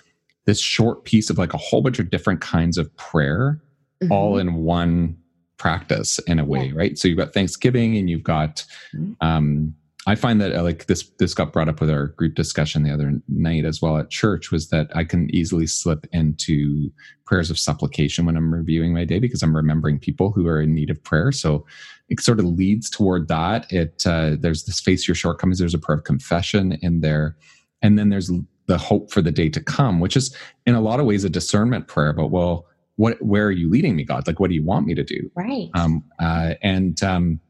this 0.44 0.60
short 0.60 1.04
piece 1.04 1.30
of 1.30 1.38
like 1.38 1.54
a 1.54 1.58
whole 1.58 1.82
bunch 1.82 1.98
of 1.98 2.10
different 2.10 2.40
kinds 2.40 2.78
of 2.78 2.94
prayer 2.96 3.60
mm-hmm. 4.02 4.12
all 4.12 4.38
in 4.38 4.54
one 4.54 5.16
practice 5.56 6.18
in 6.20 6.38
a 6.38 6.44
way 6.44 6.66
yeah. 6.66 6.72
right 6.74 6.98
so 6.98 7.08
you've 7.08 7.18
got 7.18 7.32
thanksgiving 7.32 7.96
and 7.96 8.08
you've 8.10 8.22
got 8.22 8.64
mm-hmm. 8.94 9.12
um 9.20 9.74
I 10.08 10.14
find 10.14 10.40
that 10.40 10.54
uh, 10.54 10.62
like 10.62 10.86
this 10.86 11.06
this 11.18 11.34
got 11.34 11.52
brought 11.52 11.68
up 11.68 11.80
with 11.82 11.90
our 11.90 12.06
group 12.06 12.34
discussion 12.34 12.82
the 12.82 12.90
other 12.90 13.20
night 13.28 13.66
as 13.66 13.82
well 13.82 13.98
at 13.98 14.08
church 14.08 14.50
was 14.50 14.70
that 14.70 14.90
I 14.94 15.04
can 15.04 15.28
easily 15.34 15.66
slip 15.66 16.06
into 16.14 16.90
prayers 17.26 17.50
of 17.50 17.58
supplication 17.58 18.24
when 18.24 18.34
I'm 18.34 18.54
reviewing 18.54 18.94
my 18.94 19.04
day 19.04 19.18
because 19.18 19.42
I'm 19.42 19.54
remembering 19.54 19.98
people 19.98 20.30
who 20.30 20.46
are 20.46 20.62
in 20.62 20.74
need 20.74 20.88
of 20.88 21.04
prayer. 21.04 21.30
So 21.30 21.66
it 22.08 22.20
sort 22.20 22.38
of 22.38 22.46
leads 22.46 22.88
toward 22.88 23.28
that. 23.28 23.70
It 23.70 24.02
uh, 24.06 24.36
there's 24.40 24.64
this 24.64 24.80
face 24.80 25.06
your 25.06 25.14
shortcomings. 25.14 25.58
There's 25.58 25.74
a 25.74 25.78
prayer 25.78 25.98
of 25.98 26.04
confession 26.04 26.78
in 26.80 27.02
there, 27.02 27.36
and 27.82 27.98
then 27.98 28.08
there's 28.08 28.32
the 28.64 28.78
hope 28.78 29.12
for 29.12 29.20
the 29.20 29.30
day 29.30 29.50
to 29.50 29.60
come, 29.60 30.00
which 30.00 30.16
is 30.16 30.34
in 30.64 30.74
a 30.74 30.80
lot 30.80 31.00
of 31.00 31.06
ways 31.06 31.24
a 31.24 31.28
discernment 31.28 31.86
prayer. 31.86 32.14
But 32.14 32.28
well, 32.28 32.66
what 32.96 33.20
where 33.20 33.44
are 33.44 33.52
you 33.52 33.68
leading 33.68 33.94
me, 33.94 34.04
God? 34.04 34.26
Like, 34.26 34.40
what 34.40 34.48
do 34.48 34.54
you 34.54 34.64
want 34.64 34.86
me 34.86 34.94
to 34.94 35.04
do? 35.04 35.30
Right. 35.34 35.68
Um, 35.74 36.02
uh, 36.18 36.54
and 36.62 37.02
um, 37.02 37.40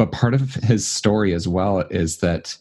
but 0.00 0.12
part 0.12 0.32
of 0.32 0.54
his 0.54 0.88
story 0.88 1.34
as 1.34 1.46
well 1.46 1.80
is 1.90 2.20
that 2.20 2.56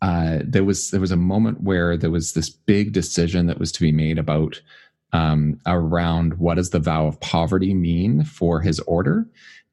uh, 0.00 0.38
there 0.44 0.62
was 0.62 0.92
there 0.92 1.00
was 1.00 1.10
a 1.10 1.16
moment 1.16 1.60
where 1.62 1.96
there 1.96 2.08
was 2.08 2.34
this 2.34 2.50
big 2.50 2.92
decision 2.92 3.46
that 3.46 3.58
was 3.58 3.72
to 3.72 3.80
be 3.80 3.90
made 3.90 4.16
about 4.16 4.62
um, 5.12 5.60
around 5.66 6.34
what 6.34 6.54
does 6.54 6.70
the 6.70 6.78
vow 6.78 7.08
of 7.08 7.18
poverty 7.18 7.74
mean 7.74 8.22
for 8.22 8.60
his 8.60 8.78
order 8.80 9.26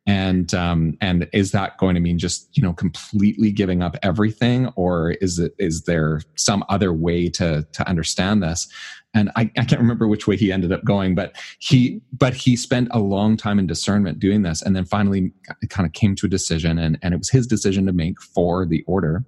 and 0.07 0.53
um, 0.53 0.97
and 1.01 1.27
is 1.33 1.51
that 1.51 1.77
going 1.77 1.95
to 1.95 2.01
mean 2.01 2.17
just 2.17 2.49
you 2.57 2.63
know 2.63 2.73
completely 2.73 3.51
giving 3.51 3.83
up 3.83 3.95
everything? 4.01 4.67
Or 4.75 5.12
is 5.21 5.39
it 5.39 5.53
is 5.59 5.83
there 5.83 6.21
some 6.35 6.63
other 6.69 6.91
way 6.93 7.29
to 7.29 7.67
to 7.71 7.88
understand 7.88 8.41
this? 8.41 8.67
And 9.13 9.31
I, 9.35 9.51
I 9.57 9.65
can't 9.65 9.81
remember 9.81 10.07
which 10.07 10.27
way 10.27 10.38
he 10.38 10.51
ended 10.51 10.71
up 10.71 10.83
going 10.83 11.15
but 11.15 11.35
he 11.59 12.01
but 12.12 12.33
he 12.33 12.55
spent 12.55 12.89
a 12.91 12.99
long 12.99 13.38
time 13.38 13.59
in 13.59 13.67
discernment 13.67 14.19
doing 14.19 14.41
this. 14.41 14.62
And 14.62 14.75
then 14.75 14.85
finally 14.85 15.31
kind 15.69 15.85
of 15.85 15.93
came 15.93 16.15
to 16.15 16.25
a 16.25 16.29
decision 16.29 16.79
and 16.79 16.97
and 17.01 17.13
it 17.13 17.17
was 17.17 17.29
his 17.29 17.45
decision 17.45 17.85
to 17.85 17.93
make 17.93 18.21
for 18.21 18.65
the 18.65 18.83
order 18.88 19.25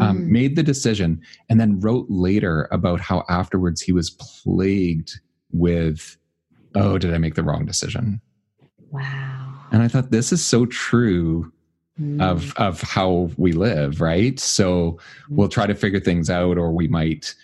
um, 0.00 0.20
mm. 0.20 0.26
made 0.28 0.56
the 0.56 0.62
decision 0.62 1.20
and 1.50 1.60
then 1.60 1.80
wrote 1.80 2.06
later 2.08 2.68
about 2.70 3.00
how 3.00 3.24
afterwards 3.28 3.82
he 3.82 3.92
was 3.92 4.10
plagued 4.10 5.20
with 5.50 6.16
oh 6.74 6.96
did 6.96 7.12
i 7.12 7.18
make 7.18 7.34
the 7.34 7.42
wrong 7.42 7.66
decision? 7.66 8.20
Wow 8.90 9.41
and 9.72 9.82
i 9.82 9.88
thought 9.88 10.10
this 10.10 10.32
is 10.32 10.44
so 10.44 10.66
true 10.66 11.52
mm. 12.00 12.22
of 12.22 12.54
of 12.56 12.80
how 12.80 13.30
we 13.36 13.52
live 13.52 14.00
right? 14.00 14.38
So 14.38 14.92
mm. 14.92 14.98
we'll 15.30 15.48
try 15.48 15.66
to 15.66 15.74
figure 15.74 16.00
things 16.00 16.30
out 16.30 16.58
or 16.58 16.72
we 16.72 16.88
might 16.88 17.34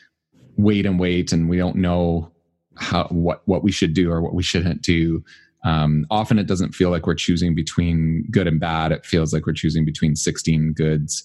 wait 0.56 0.86
and 0.86 0.98
wait 0.98 1.32
and 1.32 1.48
we 1.48 1.56
don't 1.56 1.76
know 1.76 2.30
how 2.76 3.04
what 3.08 3.42
what 3.46 3.62
we 3.62 3.72
should 3.72 3.94
do 3.94 4.10
or 4.10 4.22
what 4.22 4.34
we 4.34 4.42
shouldn't 4.42 4.82
do. 4.82 5.24
Um, 5.64 6.06
often 6.10 6.38
it 6.38 6.46
doesn't 6.46 6.74
feel 6.74 6.90
like 6.90 7.06
we're 7.06 7.14
choosing 7.14 7.54
between 7.54 8.24
good 8.30 8.46
and 8.46 8.60
bad. 8.60 8.92
It 8.92 9.04
feels 9.04 9.32
like 9.32 9.44
we're 9.44 9.54
choosing 9.54 9.84
between 9.84 10.14
16 10.14 10.72
goods. 10.72 11.24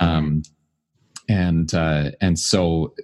Um, 0.00 0.42
and 1.28 1.72
uh, 1.74 2.10
and 2.20 2.38
so 2.38 2.94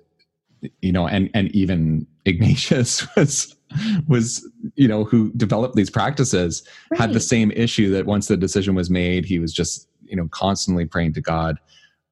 you 0.81 0.93
know 0.93 1.07
and 1.07 1.31
and 1.35 1.55
even 1.55 2.07
ignatius 2.25 3.07
was 3.17 3.54
was 4.09 4.49
you 4.75 4.89
know 4.89 5.05
who 5.05 5.33
developed 5.33 5.77
these 5.77 5.91
practices 5.91 6.63
right. 6.91 7.01
had 7.01 7.13
the 7.13 7.21
same 7.21 7.51
issue 7.53 7.91
that 7.91 8.07
once 8.07 8.29
the 8.29 8.37
decision 8.37 8.75
was 8.75 8.91
made 8.91 9.25
he 9.25 9.39
was 9.39 9.53
just 9.53 9.89
you 10.03 10.17
know 10.17 10.29
constantly 10.31 10.85
praying 10.85 11.13
to 11.13 11.21
god 11.21 11.59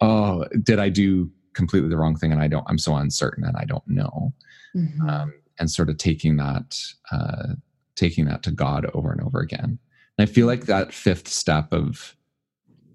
oh 0.01 0.45
did 0.63 0.79
i 0.79 0.89
do 0.89 1.31
completely 1.55 1.89
the 1.89 1.97
wrong 1.97 2.17
thing 2.17 2.33
and 2.33 2.41
i 2.41 2.49
don't 2.49 2.65
i'm 2.69 2.79
so 2.79 2.97
uncertain 2.97 3.45
and 3.45 3.57
i 3.57 3.65
don't 3.65 3.87
know 3.87 4.33
mm-hmm. 4.75 5.09
um, 5.09 5.33
and 5.59 5.71
sort 5.71 5.89
of 5.89 5.97
taking 5.99 6.37
that 6.37 6.77
uh, 7.11 7.55
taking 7.95 8.25
that 8.27 8.43
to 8.43 8.51
God 8.51 8.91
over 8.95 9.13
and 9.13 9.21
over 9.21 9.41
again. 9.41 9.79
And 10.19 10.29
I 10.29 10.31
feel 10.31 10.47
like 10.47 10.67
that 10.67 10.93
fifth 10.93 11.29
step 11.29 11.73
of 11.73 12.17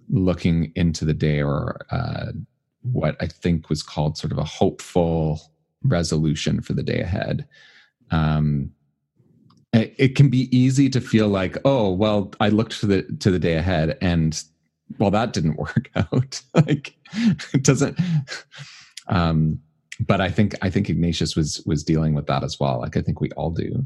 looking 0.10 0.72
into 0.76 1.06
the 1.06 1.14
day, 1.14 1.42
or 1.42 1.86
uh, 1.92 2.32
what 2.82 3.16
I 3.20 3.28
think 3.28 3.70
was 3.70 3.84
called 3.84 4.18
sort 4.18 4.32
of 4.32 4.38
a 4.38 4.44
hopeful 4.44 5.42
resolution 5.84 6.62
for 6.62 6.74
the 6.74 6.84
day 6.84 7.00
ahead. 7.00 7.48
Um, 8.12 8.72
it, 9.74 9.96
it 9.98 10.16
can 10.16 10.30
be 10.30 10.56
easy 10.56 10.90
to 10.90 11.02
feel 11.02 11.28
like, 11.28 11.58
oh, 11.66 11.92
well, 11.92 12.32
I 12.40 12.50
looked 12.50 12.80
to 12.82 12.86
the 12.86 13.04
to 13.20 13.32
the 13.32 13.40
day 13.40 13.56
ahead, 13.56 13.98
and 14.02 14.42
well, 14.98 15.12
that 15.12 15.34
didn't 15.34 15.58
work 15.58 15.90
out. 15.96 16.42
like, 16.54 16.96
it 17.54 17.64
doesn't. 17.64 18.00
Um, 19.08 19.60
but 20.00 20.22
I 20.22 20.30
think 20.30 20.56
I 20.62 20.70
think 20.70 20.90
Ignatius 20.90 21.36
was 21.36 21.62
was 21.66 21.84
dealing 21.84 22.14
with 22.14 22.28
that 22.28 22.44
as 22.44 22.60
well. 22.60 22.80
Like 22.80 22.98
I 22.98 23.02
think 23.02 23.22
we 23.22 23.32
all 23.32 23.52
do. 23.52 23.86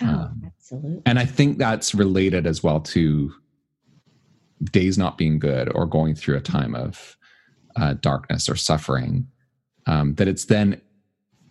Oh, 0.00 0.06
um, 0.06 0.42
absolutely. 0.46 1.02
And 1.06 1.18
I 1.18 1.24
think 1.24 1.58
that's 1.58 1.94
related 1.94 2.46
as 2.46 2.62
well 2.62 2.80
to 2.80 3.32
days 4.64 4.96
not 4.96 5.18
being 5.18 5.38
good 5.38 5.70
or 5.74 5.86
going 5.86 6.14
through 6.14 6.36
a 6.36 6.40
time 6.40 6.74
of 6.74 7.16
uh, 7.76 7.94
darkness 7.94 8.48
or 8.48 8.56
suffering. 8.56 9.26
Um, 9.86 10.14
that 10.14 10.28
it's 10.28 10.44
then 10.44 10.80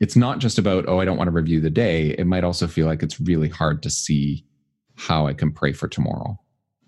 it's 0.01 0.15
not 0.15 0.39
just 0.39 0.57
about 0.57 0.89
oh 0.89 0.99
I 0.99 1.05
don't 1.05 1.17
want 1.17 1.27
to 1.27 1.31
review 1.31 1.61
the 1.61 1.69
day. 1.69 2.09
It 2.09 2.25
might 2.25 2.43
also 2.43 2.67
feel 2.67 2.87
like 2.87 3.03
it's 3.03 3.21
really 3.21 3.49
hard 3.49 3.81
to 3.83 3.89
see 3.89 4.43
how 4.95 5.27
I 5.27 5.33
can 5.33 5.51
pray 5.51 5.71
for 5.71 5.87
tomorrow. 5.87 6.37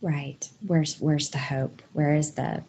Right. 0.02 0.50
Where's 0.66 1.00
where's 1.00 1.30
the 1.30 1.38
hope? 1.38 1.82
Where 1.94 2.16
is 2.16 2.32
the 2.32 2.64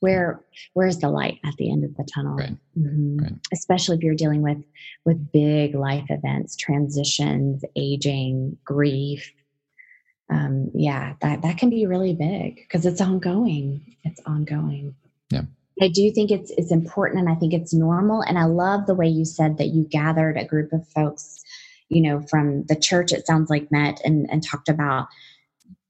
where 0.00 0.40
where's 0.74 0.98
the 0.98 1.08
light 1.08 1.38
at 1.44 1.54
the 1.56 1.70
end 1.70 1.84
of 1.84 1.96
the 1.96 2.06
tunnel 2.12 2.36
right. 2.36 2.56
Mm-hmm. 2.78 3.16
right. 3.16 3.32
especially 3.52 3.96
if 3.96 4.02
you're 4.02 4.14
dealing 4.14 4.42
with 4.42 4.62
with 5.04 5.32
big 5.32 5.74
life 5.74 6.04
events 6.10 6.54
transitions 6.54 7.64
aging 7.76 8.58
grief 8.64 9.32
um, 10.30 10.70
yeah 10.74 11.14
that 11.22 11.42
that 11.42 11.56
can 11.56 11.70
be 11.70 11.86
really 11.86 12.14
big 12.14 12.56
because 12.56 12.84
it's 12.84 13.00
ongoing 13.00 13.96
it's 14.04 14.20
ongoing 14.26 14.94
yeah 15.30 15.42
i 15.80 15.88
do 15.88 16.10
think 16.10 16.30
it's 16.30 16.50
it's 16.52 16.72
important 16.72 17.20
and 17.20 17.28
i 17.28 17.34
think 17.34 17.52
it's 17.52 17.74
normal 17.74 18.22
and 18.22 18.38
i 18.38 18.44
love 18.44 18.86
the 18.86 18.94
way 18.94 19.06
you 19.06 19.24
said 19.24 19.58
that 19.58 19.68
you 19.68 19.84
gathered 19.90 20.36
a 20.36 20.44
group 20.44 20.72
of 20.72 20.86
folks 20.88 21.42
you 21.88 22.00
know 22.00 22.20
from 22.22 22.64
the 22.66 22.76
church 22.76 23.12
it 23.12 23.26
sounds 23.26 23.50
like 23.50 23.70
met 23.70 24.00
and 24.04 24.26
and 24.30 24.42
talked 24.42 24.68
about 24.68 25.06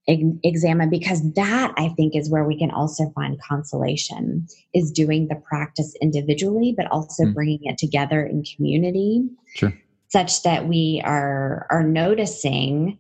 examen 0.09 0.89
because 0.89 1.33
that 1.33 1.75
i 1.77 1.89
think 1.91 2.15
is 2.15 2.31
where 2.31 2.45
we 2.45 2.57
can 2.57 2.71
also 2.71 3.11
find 3.11 3.41
consolation 3.43 4.47
is 4.73 4.93
doing 4.93 5.27
the 5.27 5.35
practice 5.35 5.97
individually 6.01 6.73
but 6.77 6.87
also 6.93 7.25
mm. 7.25 7.35
bringing 7.35 7.65
it 7.65 7.77
together 7.77 8.25
in 8.25 8.45
community 8.45 9.29
sure. 9.57 9.73
such 10.09 10.45
that 10.45 10.69
we 10.69 11.03
are 11.05 11.67
are 11.71 11.83
noticing 11.83 12.97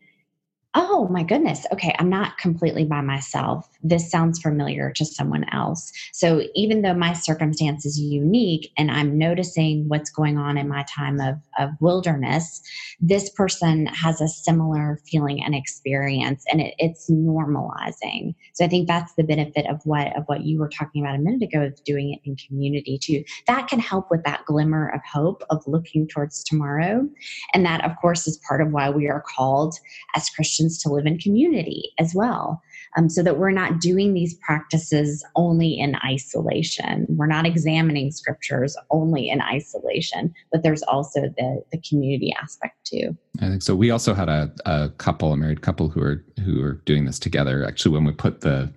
oh 0.76 1.08
my 1.08 1.22
goodness, 1.22 1.66
okay, 1.72 1.94
I'm 1.98 2.10
not 2.10 2.36
completely 2.36 2.84
by 2.84 3.00
myself. 3.00 3.66
This 3.82 4.10
sounds 4.10 4.40
familiar 4.40 4.92
to 4.92 5.04
someone 5.04 5.44
else. 5.52 5.92
So 6.12 6.42
even 6.54 6.82
though 6.82 6.94
my 6.94 7.12
circumstance 7.12 7.86
is 7.86 7.98
unique 7.98 8.72
and 8.76 8.90
I'm 8.90 9.18
noticing 9.18 9.88
what's 9.88 10.10
going 10.10 10.38
on 10.38 10.58
in 10.58 10.68
my 10.68 10.84
time 10.84 11.20
of, 11.20 11.36
of 11.58 11.70
wilderness, 11.80 12.62
this 13.00 13.30
person 13.30 13.86
has 13.86 14.20
a 14.20 14.28
similar 14.28 15.00
feeling 15.10 15.42
and 15.42 15.54
experience 15.54 16.44
and 16.50 16.60
it, 16.60 16.74
it's 16.78 17.10
normalizing. 17.10 18.34
So 18.54 18.64
I 18.64 18.68
think 18.68 18.88
that's 18.88 19.14
the 19.14 19.24
benefit 19.24 19.66
of 19.66 19.80
what 19.84 20.16
of 20.16 20.24
what 20.26 20.44
you 20.44 20.58
were 20.58 20.68
talking 20.68 21.02
about 21.02 21.16
a 21.16 21.18
minute 21.18 21.42
ago 21.42 21.62
of 21.62 21.82
doing 21.84 22.12
it 22.12 22.20
in 22.28 22.36
community 22.36 22.98
too. 22.98 23.24
That 23.46 23.68
can 23.68 23.78
help 23.78 24.10
with 24.10 24.24
that 24.24 24.44
glimmer 24.46 24.88
of 24.88 25.00
hope 25.10 25.42
of 25.50 25.62
looking 25.66 26.08
towards 26.08 26.42
tomorrow. 26.42 27.08
And 27.54 27.64
that 27.64 27.84
of 27.84 27.92
course 28.00 28.26
is 28.26 28.40
part 28.48 28.60
of 28.60 28.72
why 28.72 28.90
we 28.90 29.08
are 29.08 29.22
called 29.22 29.78
as 30.14 30.30
Christians 30.30 30.56
Christians 30.56 30.82
to 30.82 30.88
live 30.88 31.06
in 31.06 31.18
community 31.18 31.92
as 31.98 32.14
well. 32.14 32.62
Um, 32.96 33.10
so 33.10 33.22
that 33.22 33.38
we're 33.38 33.50
not 33.50 33.80
doing 33.80 34.14
these 34.14 34.34
practices 34.34 35.24
only 35.34 35.78
in 35.78 35.96
isolation. 36.04 37.06
We're 37.10 37.26
not 37.26 37.44
examining 37.44 38.10
scriptures 38.10 38.76
only 38.90 39.28
in 39.28 39.42
isolation, 39.42 40.34
but 40.50 40.62
there's 40.62 40.82
also 40.82 41.20
the, 41.36 41.62
the 41.72 41.78
community 41.86 42.34
aspect 42.40 42.84
too. 42.86 43.16
I 43.40 43.48
think 43.48 43.62
so. 43.62 43.74
We 43.74 43.90
also 43.90 44.14
had 44.14 44.28
a, 44.28 44.50
a 44.64 44.88
couple, 44.96 45.32
a 45.32 45.36
married 45.36 45.60
couple 45.60 45.90
who 45.90 46.02
are 46.02 46.24
who 46.42 46.62
are 46.62 46.80
doing 46.86 47.04
this 47.04 47.18
together. 47.18 47.64
Actually, 47.66 47.94
when 47.94 48.04
we 48.04 48.12
put 48.12 48.40
the 48.40 48.72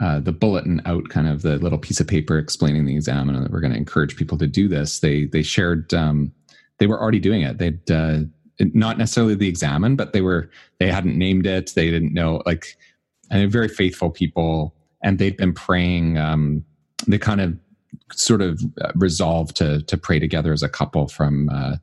uh, 0.00 0.18
the 0.18 0.32
bulletin 0.32 0.82
out, 0.84 1.08
kind 1.08 1.28
of 1.28 1.42
the 1.42 1.56
little 1.58 1.78
piece 1.78 2.00
of 2.00 2.08
paper 2.08 2.38
explaining 2.38 2.86
the 2.86 2.96
exam, 2.96 3.28
and 3.28 3.44
that 3.44 3.52
we're 3.52 3.60
going 3.60 3.72
to 3.72 3.78
encourage 3.78 4.16
people 4.16 4.36
to 4.38 4.48
do 4.48 4.66
this. 4.66 4.98
They 4.98 5.26
they 5.26 5.42
shared 5.42 5.94
um, 5.94 6.32
they 6.78 6.86
were 6.88 7.00
already 7.00 7.20
doing 7.20 7.42
it. 7.42 7.58
They'd 7.58 7.90
uh, 7.90 8.20
not 8.58 8.98
necessarily 8.98 9.34
the 9.34 9.48
examen, 9.48 9.96
but 9.96 10.12
they 10.12 10.20
were 10.20 10.50
they 10.78 10.90
hadn't 10.90 11.16
named 11.16 11.46
it. 11.46 11.72
They 11.74 11.90
didn't 11.90 12.14
know 12.14 12.42
like, 12.46 12.76
and 13.34 13.50
very 13.50 13.68
faithful 13.68 14.10
people, 14.10 14.74
and 15.02 15.18
they've 15.18 15.36
been 15.36 15.52
praying. 15.52 16.16
Um, 16.18 16.64
they 17.06 17.18
kind 17.18 17.40
of 17.40 17.58
sort 18.12 18.40
of 18.40 18.62
uh, 18.80 18.92
resolved 18.94 19.56
to 19.56 19.82
to 19.82 19.96
pray 19.96 20.18
together 20.18 20.52
as 20.52 20.62
a 20.62 20.68
couple 20.68 21.08
from 21.08 21.50
uh, 21.50 21.76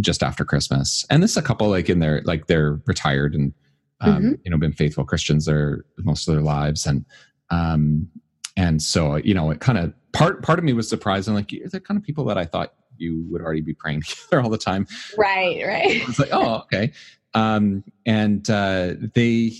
just 0.00 0.22
after 0.22 0.44
Christmas. 0.44 1.04
And 1.10 1.22
this 1.22 1.32
is 1.32 1.36
a 1.36 1.42
couple 1.42 1.68
like 1.68 1.90
in 1.90 1.98
their 1.98 2.22
like 2.24 2.46
they're 2.46 2.80
retired 2.86 3.34
and 3.34 3.52
um, 4.00 4.14
mm-hmm. 4.14 4.32
you 4.44 4.50
know 4.50 4.56
been 4.56 4.72
faithful 4.72 5.04
Christians 5.04 5.44
their 5.44 5.84
most 5.98 6.28
of 6.28 6.34
their 6.34 6.42
lives 6.42 6.86
and 6.86 7.04
um 7.50 8.08
and 8.56 8.80
so 8.80 9.16
you 9.16 9.34
know 9.34 9.50
it 9.50 9.60
kind 9.60 9.78
of 9.78 9.92
part 10.12 10.42
part 10.42 10.58
of 10.58 10.64
me 10.64 10.72
was 10.72 10.88
surprised 10.88 11.28
and 11.28 11.36
like 11.36 11.52
you're 11.52 11.68
the 11.68 11.80
kind 11.80 11.98
of 11.98 12.04
people 12.04 12.24
that 12.24 12.38
I 12.38 12.44
thought 12.46 12.74
you 12.96 13.24
would 13.28 13.42
already 13.42 13.60
be 13.60 13.74
praying 13.74 14.02
together 14.08 14.42
all 14.42 14.50
the 14.50 14.58
time. 14.58 14.86
Right, 15.16 15.62
right. 15.66 16.08
It's 16.08 16.18
like, 16.18 16.30
oh, 16.32 16.60
okay. 16.60 16.92
Um, 17.34 17.84
and 18.06 18.48
uh, 18.50 18.94
they, 19.14 19.52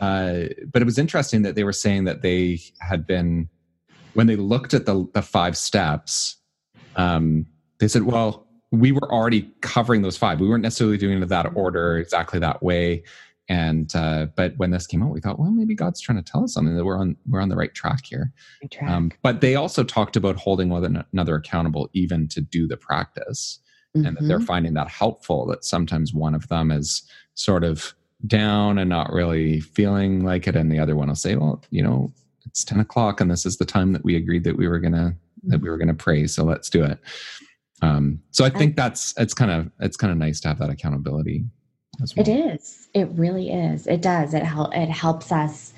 uh, 0.00 0.44
but 0.72 0.82
it 0.82 0.84
was 0.84 0.98
interesting 0.98 1.42
that 1.42 1.54
they 1.54 1.64
were 1.64 1.72
saying 1.72 2.04
that 2.04 2.22
they 2.22 2.60
had 2.80 3.06
been, 3.06 3.48
when 4.14 4.26
they 4.26 4.36
looked 4.36 4.74
at 4.74 4.86
the, 4.86 5.08
the 5.14 5.22
five 5.22 5.56
steps, 5.56 6.36
um, 6.96 7.46
they 7.78 7.88
said, 7.88 8.02
well, 8.02 8.46
we 8.70 8.92
were 8.92 9.12
already 9.12 9.50
covering 9.60 10.02
those 10.02 10.16
five. 10.16 10.40
We 10.40 10.48
weren't 10.48 10.62
necessarily 10.62 10.98
doing 10.98 11.18
it 11.18 11.22
in 11.22 11.28
that 11.28 11.56
order, 11.56 11.98
exactly 11.98 12.38
that 12.40 12.62
way 12.62 13.02
and 13.48 13.94
uh, 13.96 14.26
but 14.36 14.56
when 14.56 14.70
this 14.70 14.86
came 14.86 15.02
out 15.02 15.10
we 15.10 15.20
thought 15.20 15.38
well 15.38 15.50
maybe 15.50 15.74
god's 15.74 16.00
trying 16.00 16.22
to 16.22 16.30
tell 16.30 16.44
us 16.44 16.52
something 16.52 16.76
that 16.76 16.84
we're 16.84 16.98
on 16.98 17.16
we're 17.28 17.40
on 17.40 17.48
the 17.48 17.56
right 17.56 17.74
track 17.74 18.04
here 18.04 18.32
track. 18.70 18.90
Um, 18.90 19.10
but 19.22 19.40
they 19.40 19.54
also 19.54 19.82
talked 19.82 20.16
about 20.16 20.36
holding 20.36 20.68
one 20.68 21.04
another 21.12 21.36
accountable 21.36 21.88
even 21.92 22.28
to 22.28 22.40
do 22.40 22.66
the 22.66 22.76
practice 22.76 23.60
mm-hmm. 23.96 24.06
and 24.06 24.16
that 24.16 24.24
they're 24.24 24.38
mm-hmm. 24.38 24.46
finding 24.46 24.74
that 24.74 24.88
helpful 24.88 25.46
that 25.46 25.64
sometimes 25.64 26.12
one 26.12 26.34
of 26.34 26.48
them 26.48 26.70
is 26.70 27.02
sort 27.34 27.64
of 27.64 27.94
down 28.26 28.78
and 28.78 28.90
not 28.90 29.12
really 29.12 29.60
feeling 29.60 30.24
like 30.24 30.46
it 30.46 30.56
and 30.56 30.72
the 30.72 30.78
other 30.78 30.96
one 30.96 31.08
will 31.08 31.14
say 31.14 31.36
well 31.36 31.62
you 31.70 31.82
know 31.82 32.12
it's 32.46 32.64
10 32.64 32.80
o'clock 32.80 33.20
and 33.20 33.30
this 33.30 33.46
is 33.46 33.58
the 33.58 33.64
time 33.64 33.92
that 33.92 34.04
we 34.04 34.16
agreed 34.16 34.42
that 34.44 34.56
we 34.56 34.66
were 34.66 34.80
gonna 34.80 35.14
that 35.44 35.60
we 35.60 35.70
were 35.70 35.76
gonna 35.76 35.94
pray 35.94 36.26
so 36.26 36.42
let's 36.42 36.68
do 36.68 36.82
it 36.82 36.98
um, 37.80 38.20
so 38.32 38.44
i 38.44 38.50
think 38.50 38.74
that's 38.74 39.14
it's 39.18 39.34
kind 39.34 39.52
of 39.52 39.70
it's 39.80 39.96
kind 39.96 40.10
of 40.10 40.18
nice 40.18 40.40
to 40.40 40.48
have 40.48 40.58
that 40.58 40.70
accountability 40.70 41.44
well. 42.00 42.10
It 42.16 42.28
is. 42.28 42.88
It 42.94 43.08
really 43.12 43.50
is. 43.50 43.86
It 43.86 44.02
does. 44.02 44.34
It 44.34 44.44
help. 44.44 44.74
It 44.74 44.88
helps 44.88 45.32
us. 45.32 45.72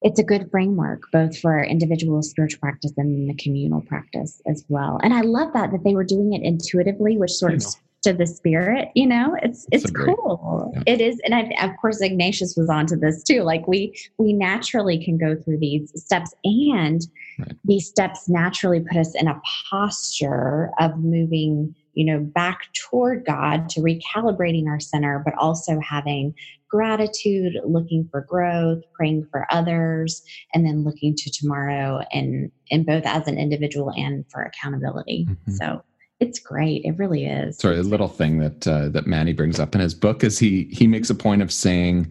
It's 0.00 0.18
a 0.18 0.24
good 0.24 0.50
framework 0.50 1.02
both 1.12 1.38
for 1.38 1.62
individual 1.62 2.22
spiritual 2.22 2.60
practice 2.60 2.92
and 2.96 3.28
the 3.30 3.34
communal 3.34 3.82
practice 3.82 4.40
as 4.46 4.64
well. 4.68 4.98
And 5.02 5.14
I 5.14 5.20
love 5.20 5.52
that 5.52 5.70
that 5.70 5.84
they 5.84 5.94
were 5.94 6.04
doing 6.04 6.32
it 6.32 6.42
intuitively, 6.42 7.16
which 7.16 7.30
sort 7.30 7.54
of 7.54 7.64
to 8.02 8.12
the 8.12 8.26
spirit 8.26 8.88
you 8.94 9.06
know 9.06 9.36
it's 9.42 9.66
it's 9.70 9.84
so 9.84 10.04
cool 10.04 10.72
yeah. 10.74 10.82
it 10.86 11.00
is 11.00 11.20
and 11.24 11.34
I, 11.34 11.52
of 11.62 11.70
course 11.80 12.00
ignatius 12.00 12.54
was 12.56 12.68
onto 12.68 12.96
this 12.96 13.22
too 13.22 13.42
like 13.42 13.66
we 13.68 13.94
we 14.18 14.32
naturally 14.32 15.02
can 15.02 15.18
go 15.18 15.36
through 15.36 15.58
these 15.58 15.92
steps 15.94 16.34
and 16.44 17.00
right. 17.38 17.56
these 17.64 17.86
steps 17.86 18.28
naturally 18.28 18.80
put 18.80 18.96
us 18.96 19.14
in 19.14 19.28
a 19.28 19.40
posture 19.70 20.70
of 20.80 20.98
moving 20.98 21.74
you 21.94 22.04
know 22.04 22.18
back 22.18 22.72
toward 22.72 23.24
god 23.24 23.68
to 23.68 23.80
recalibrating 23.80 24.66
our 24.66 24.80
center 24.80 25.22
but 25.24 25.34
also 25.38 25.78
having 25.80 26.34
gratitude 26.68 27.52
looking 27.64 28.08
for 28.10 28.22
growth 28.22 28.82
praying 28.94 29.26
for 29.30 29.46
others 29.50 30.22
and 30.54 30.66
then 30.66 30.82
looking 30.82 31.14
to 31.14 31.30
tomorrow 31.30 32.00
and 32.12 32.50
in 32.68 32.82
both 32.82 33.04
as 33.04 33.28
an 33.28 33.38
individual 33.38 33.92
and 33.96 34.24
for 34.30 34.42
accountability 34.42 35.26
mm-hmm. 35.28 35.52
so 35.52 35.82
it's 36.22 36.38
great. 36.38 36.84
It 36.84 36.96
really 36.98 37.26
is. 37.26 37.58
Sorry 37.58 37.78
a 37.78 37.82
little 37.82 38.08
thing 38.08 38.38
that 38.38 38.66
uh, 38.66 38.88
that 38.90 39.06
manney 39.06 39.32
brings 39.32 39.58
up 39.58 39.74
in 39.74 39.80
his 39.80 39.94
book 39.94 40.24
is 40.24 40.38
he 40.38 40.68
he 40.70 40.86
makes 40.86 41.10
a 41.10 41.14
point 41.14 41.42
of 41.42 41.52
saying 41.52 42.10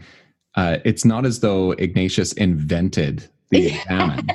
uh, 0.56 0.78
it's 0.84 1.06
not 1.06 1.26
as 1.26 1.40
though 1.40 1.72
ignatius 1.74 2.34
invented 2.34 3.30
the 3.50 3.68
examen 3.74 4.28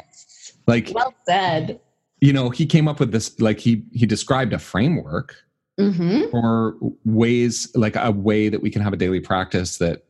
like 0.67 0.91
well 0.95 1.15
said. 1.27 1.79
you 2.21 2.33
know 2.33 2.49
he 2.51 2.65
came 2.67 2.89
up 2.89 3.01
with 3.01 3.13
this 3.13 3.39
like 3.41 3.59
he 3.59 3.85
he 3.93 4.07
described 4.07 4.53
a 4.53 4.59
framework 4.59 5.37
mm-hmm. 5.79 6.31
for 6.31 6.77
ways 7.05 7.71
like 7.75 7.97
a 7.97 8.11
way 8.11 8.49
that 8.49 8.63
we 8.63 8.71
can 8.71 8.81
have 8.81 8.93
a 8.93 8.97
daily 8.97 9.21
practice 9.21 9.79
that 9.79 10.05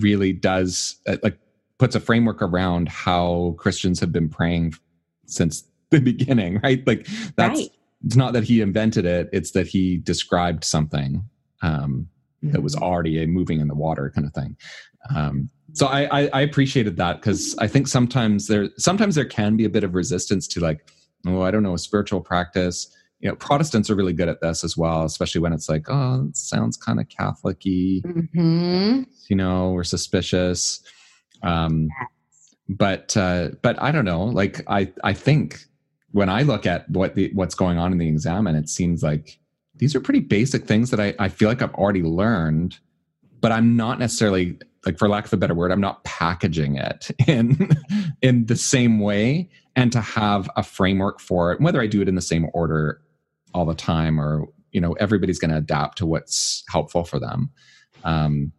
really 0.00 0.32
does 0.32 0.96
uh, 1.06 1.16
like 1.22 1.38
puts 1.78 1.94
a 1.94 2.00
framework 2.00 2.42
around 2.42 2.88
how 2.88 3.54
christians 3.56 4.00
have 4.00 4.12
been 4.12 4.28
praying 4.28 4.74
since 5.26 5.64
the 5.90 6.00
beginning 6.00 6.60
right? 6.62 6.86
Like 6.86 7.06
that's 7.36 7.60
right. 7.60 7.70
It's 8.04 8.16
not 8.16 8.32
that 8.32 8.44
he 8.44 8.60
invented 8.60 9.04
it 9.04 9.28
it's 9.32 9.50
that 9.52 9.66
he 9.66 9.98
described 9.98 10.64
something 10.64 11.22
um, 11.62 12.08
mm-hmm. 12.42 12.52
that 12.52 12.62
was 12.62 12.74
mm-hmm. 12.74 12.84
already 12.84 13.22
a 13.22 13.26
moving 13.26 13.60
in 13.60 13.68
the 13.68 13.74
water 13.74 14.10
kind 14.14 14.26
of 14.26 14.32
thing. 14.32 14.56
Um, 15.14 15.50
so 15.72 15.86
I, 15.86 16.22
I, 16.22 16.30
I 16.32 16.40
appreciated 16.40 16.96
that 16.96 17.20
because 17.20 17.56
I 17.58 17.66
think 17.66 17.86
sometimes 17.88 18.48
there 18.48 18.68
sometimes 18.76 19.14
there 19.14 19.24
can 19.24 19.56
be 19.56 19.64
a 19.64 19.70
bit 19.70 19.84
of 19.84 19.94
resistance 19.94 20.48
to 20.48 20.60
like 20.60 20.90
oh 21.26 21.42
I 21.42 21.50
don't 21.50 21.62
know 21.62 21.74
a 21.74 21.78
spiritual 21.78 22.20
practice. 22.20 22.94
You 23.20 23.28
know, 23.28 23.36
Protestants 23.36 23.90
are 23.90 23.94
really 23.94 24.14
good 24.14 24.28
at 24.28 24.40
this 24.40 24.64
as 24.64 24.76
well, 24.76 25.04
especially 25.04 25.42
when 25.42 25.52
it's 25.52 25.68
like 25.68 25.86
oh 25.88 26.26
it 26.28 26.36
sounds 26.36 26.76
kind 26.76 27.00
of 27.00 27.08
Catholic-y. 27.08 28.00
Mm-hmm. 28.04 29.02
You 29.28 29.36
know, 29.36 29.70
we're 29.70 29.84
suspicious. 29.84 30.80
Um, 31.42 31.88
but 32.68 33.16
uh, 33.16 33.50
but 33.62 33.80
I 33.80 33.92
don't 33.92 34.04
know. 34.04 34.24
Like 34.24 34.62
I 34.68 34.92
I 35.04 35.12
think 35.12 35.60
when 36.12 36.28
I 36.28 36.42
look 36.42 36.66
at 36.66 36.88
what 36.90 37.14
the 37.14 37.30
what's 37.34 37.54
going 37.54 37.78
on 37.78 37.92
in 37.92 37.98
the 37.98 38.08
exam, 38.08 38.46
and 38.46 38.56
it 38.56 38.68
seems 38.68 39.02
like 39.02 39.38
these 39.76 39.94
are 39.94 40.00
pretty 40.00 40.20
basic 40.20 40.66
things 40.66 40.90
that 40.90 41.00
I, 41.00 41.14
I 41.18 41.28
feel 41.28 41.48
like 41.48 41.62
I've 41.62 41.74
already 41.74 42.02
learned, 42.02 42.78
but 43.40 43.52
I'm 43.52 43.76
not 43.76 43.98
necessarily 43.98 44.58
like 44.86 44.98
for 44.98 45.08
lack 45.08 45.26
of 45.26 45.32
a 45.32 45.36
better 45.36 45.54
word, 45.54 45.72
I'm 45.72 45.80
not 45.80 46.04
packaging 46.04 46.76
it 46.76 47.10
in 47.26 47.70
in 48.22 48.46
the 48.46 48.56
same 48.56 49.00
way 49.00 49.48
and 49.76 49.92
to 49.92 50.00
have 50.00 50.50
a 50.56 50.62
framework 50.62 51.20
for 51.20 51.52
it, 51.52 51.60
whether 51.60 51.80
I 51.80 51.86
do 51.86 52.02
it 52.02 52.08
in 52.08 52.14
the 52.14 52.20
same 52.20 52.48
order 52.52 53.00
all 53.54 53.64
the 53.64 53.74
time 53.74 54.20
or 54.20 54.46
you 54.72 54.80
know 54.80 54.92
everybody's 54.94 55.38
going 55.38 55.50
to 55.50 55.56
adapt 55.56 55.98
to 55.98 56.06
what's 56.06 56.64
helpful 56.68 57.04
for 57.04 57.18
them. 57.18 57.50
Um, 58.04 58.52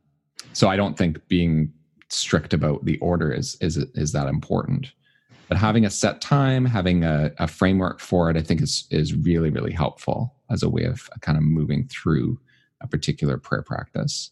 so 0.53 0.67
I 0.67 0.75
don't 0.75 0.97
think 0.97 1.27
being 1.27 1.71
strict 2.09 2.53
about 2.53 2.85
the 2.85 2.97
order 2.99 3.31
is 3.31 3.57
is 3.61 3.77
is 3.77 4.11
that 4.11 4.27
important. 4.27 4.91
But 5.51 5.57
having 5.57 5.83
a 5.83 5.89
set 5.89 6.21
time, 6.21 6.63
having 6.63 7.03
a, 7.03 7.29
a 7.37 7.45
framework 7.45 7.99
for 7.99 8.29
it, 8.29 8.37
I 8.37 8.41
think 8.41 8.61
is 8.61 8.85
is 8.89 9.13
really 9.13 9.49
really 9.49 9.73
helpful 9.73 10.33
as 10.49 10.63
a 10.63 10.69
way 10.69 10.85
of 10.85 11.09
kind 11.19 11.37
of 11.37 11.43
moving 11.43 11.89
through 11.89 12.39
a 12.79 12.87
particular 12.87 13.37
prayer 13.37 13.61
practice. 13.61 14.31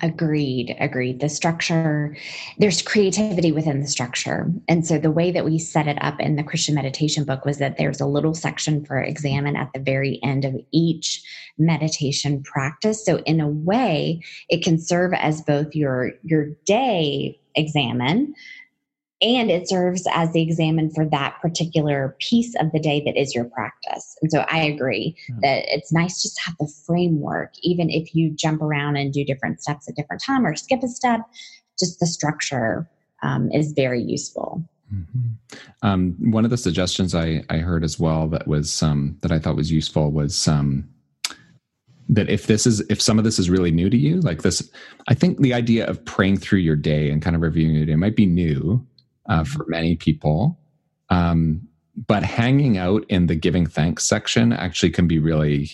Agreed, 0.00 0.76
agreed. 0.78 1.18
The 1.18 1.28
structure, 1.28 2.16
there's 2.56 2.82
creativity 2.82 3.50
within 3.50 3.80
the 3.80 3.88
structure. 3.88 4.48
And 4.68 4.86
so 4.86 4.96
the 4.96 5.10
way 5.10 5.32
that 5.32 5.44
we 5.44 5.58
set 5.58 5.88
it 5.88 5.98
up 6.00 6.20
in 6.20 6.36
the 6.36 6.44
Christian 6.44 6.76
meditation 6.76 7.24
book 7.24 7.44
was 7.44 7.58
that 7.58 7.76
there's 7.76 8.00
a 8.00 8.06
little 8.06 8.32
section 8.32 8.84
for 8.84 9.02
examen 9.02 9.56
at 9.56 9.72
the 9.74 9.80
very 9.80 10.20
end 10.22 10.44
of 10.44 10.54
each 10.70 11.20
meditation 11.58 12.44
practice. 12.44 13.04
So 13.04 13.18
in 13.26 13.40
a 13.40 13.48
way, 13.48 14.22
it 14.48 14.62
can 14.62 14.78
serve 14.78 15.14
as 15.14 15.42
both 15.42 15.74
your 15.74 16.12
your 16.22 16.50
day 16.64 17.40
examen 17.56 18.36
and 19.20 19.50
it 19.50 19.68
serves 19.68 20.06
as 20.12 20.32
the 20.32 20.42
examen 20.42 20.90
for 20.90 21.04
that 21.06 21.38
particular 21.42 22.16
piece 22.20 22.54
of 22.60 22.70
the 22.72 22.78
day 22.78 23.02
that 23.04 23.16
is 23.20 23.34
your 23.34 23.44
practice. 23.46 24.16
And 24.22 24.30
so 24.30 24.44
I 24.48 24.58
agree 24.58 25.16
mm-hmm. 25.28 25.40
that 25.40 25.64
it's 25.66 25.92
nice 25.92 26.22
just 26.22 26.36
to 26.36 26.42
have 26.42 26.56
the 26.60 26.72
framework, 26.86 27.52
even 27.62 27.90
if 27.90 28.14
you 28.14 28.30
jump 28.30 28.62
around 28.62 28.96
and 28.96 29.12
do 29.12 29.24
different 29.24 29.60
steps 29.60 29.88
at 29.88 29.96
different 29.96 30.22
time 30.24 30.46
or 30.46 30.54
skip 30.54 30.82
a 30.82 30.88
step, 30.88 31.22
just 31.78 31.98
the 31.98 32.06
structure 32.06 32.88
um, 33.22 33.50
is 33.50 33.72
very 33.72 34.00
useful. 34.00 34.62
Mm-hmm. 34.94 35.56
Um, 35.82 36.16
one 36.30 36.44
of 36.44 36.50
the 36.50 36.56
suggestions 36.56 37.14
I, 37.14 37.42
I 37.50 37.58
heard 37.58 37.84
as 37.84 37.98
well 37.98 38.28
that 38.28 38.46
was 38.46 38.82
um, 38.82 39.18
that 39.22 39.32
I 39.32 39.38
thought 39.38 39.56
was 39.56 39.70
useful 39.70 40.10
was 40.12 40.48
um, 40.48 40.88
that 42.08 42.30
if 42.30 42.46
this 42.46 42.66
is 42.66 42.80
if 42.88 43.02
some 43.02 43.18
of 43.18 43.24
this 43.24 43.38
is 43.38 43.50
really 43.50 43.70
new 43.70 43.90
to 43.90 43.96
you, 43.96 44.20
like 44.20 44.42
this, 44.42 44.70
I 45.08 45.14
think 45.14 45.38
the 45.38 45.52
idea 45.52 45.86
of 45.86 46.02
praying 46.04 46.38
through 46.38 46.60
your 46.60 46.76
day 46.76 47.10
and 47.10 47.20
kind 47.20 47.36
of 47.36 47.42
reviewing 47.42 47.74
your 47.74 47.84
day 47.84 47.96
might 47.96 48.16
be 48.16 48.24
new, 48.24 48.86
uh, 49.28 49.44
for 49.44 49.64
many 49.68 49.96
people. 49.96 50.58
Um, 51.10 51.66
but 52.06 52.22
hanging 52.22 52.78
out 52.78 53.04
in 53.08 53.26
the 53.26 53.34
giving 53.34 53.66
thanks 53.66 54.04
section 54.04 54.52
actually 54.52 54.90
can 54.90 55.08
be 55.08 55.18
really 55.18 55.70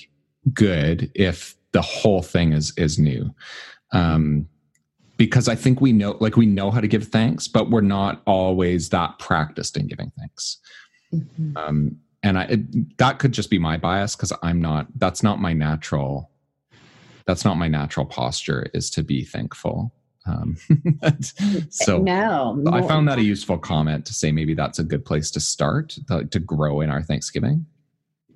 good 0.52 1.10
if 1.14 1.54
the 1.72 1.82
whole 1.82 2.22
thing 2.22 2.52
is 2.52 2.72
is 2.76 2.98
new. 2.98 3.34
Um, 3.92 4.48
because 5.16 5.48
I 5.48 5.54
think 5.54 5.80
we 5.80 5.92
know, 5.92 6.16
like 6.20 6.36
we 6.36 6.46
know 6.46 6.70
how 6.70 6.80
to 6.80 6.88
give 6.88 7.08
thanks, 7.08 7.46
but 7.46 7.70
we're 7.70 7.80
not 7.80 8.22
always 8.26 8.88
that 8.88 9.18
practiced 9.18 9.76
in 9.76 9.86
giving 9.86 10.10
thanks. 10.18 10.58
Mm-hmm. 11.12 11.56
Um, 11.56 11.96
and 12.22 12.38
I, 12.38 12.44
it, 12.44 12.98
that 12.98 13.18
could 13.18 13.32
just 13.32 13.50
be 13.50 13.58
my 13.58 13.76
bias 13.76 14.16
because 14.16 14.32
I'm 14.42 14.60
not. 14.60 14.86
That's 14.96 15.22
not 15.22 15.40
my 15.40 15.52
natural. 15.52 16.30
That's 17.26 17.44
not 17.44 17.58
my 17.58 17.68
natural 17.68 18.06
posture. 18.06 18.70
Is 18.74 18.90
to 18.90 19.02
be 19.02 19.24
thankful. 19.24 19.92
Um, 20.26 20.56
so 21.70 21.98
no, 21.98 22.62
I 22.72 22.82
found 22.82 23.08
that 23.08 23.18
a 23.18 23.22
useful 23.22 23.58
comment 23.58 24.06
to 24.06 24.14
say 24.14 24.32
maybe 24.32 24.54
that's 24.54 24.78
a 24.78 24.84
good 24.84 25.04
place 25.04 25.30
to 25.32 25.40
start 25.40 25.96
to, 26.08 26.24
to 26.24 26.38
grow 26.38 26.80
in 26.80 26.90
our 26.90 27.02
Thanksgiving. 27.02 27.66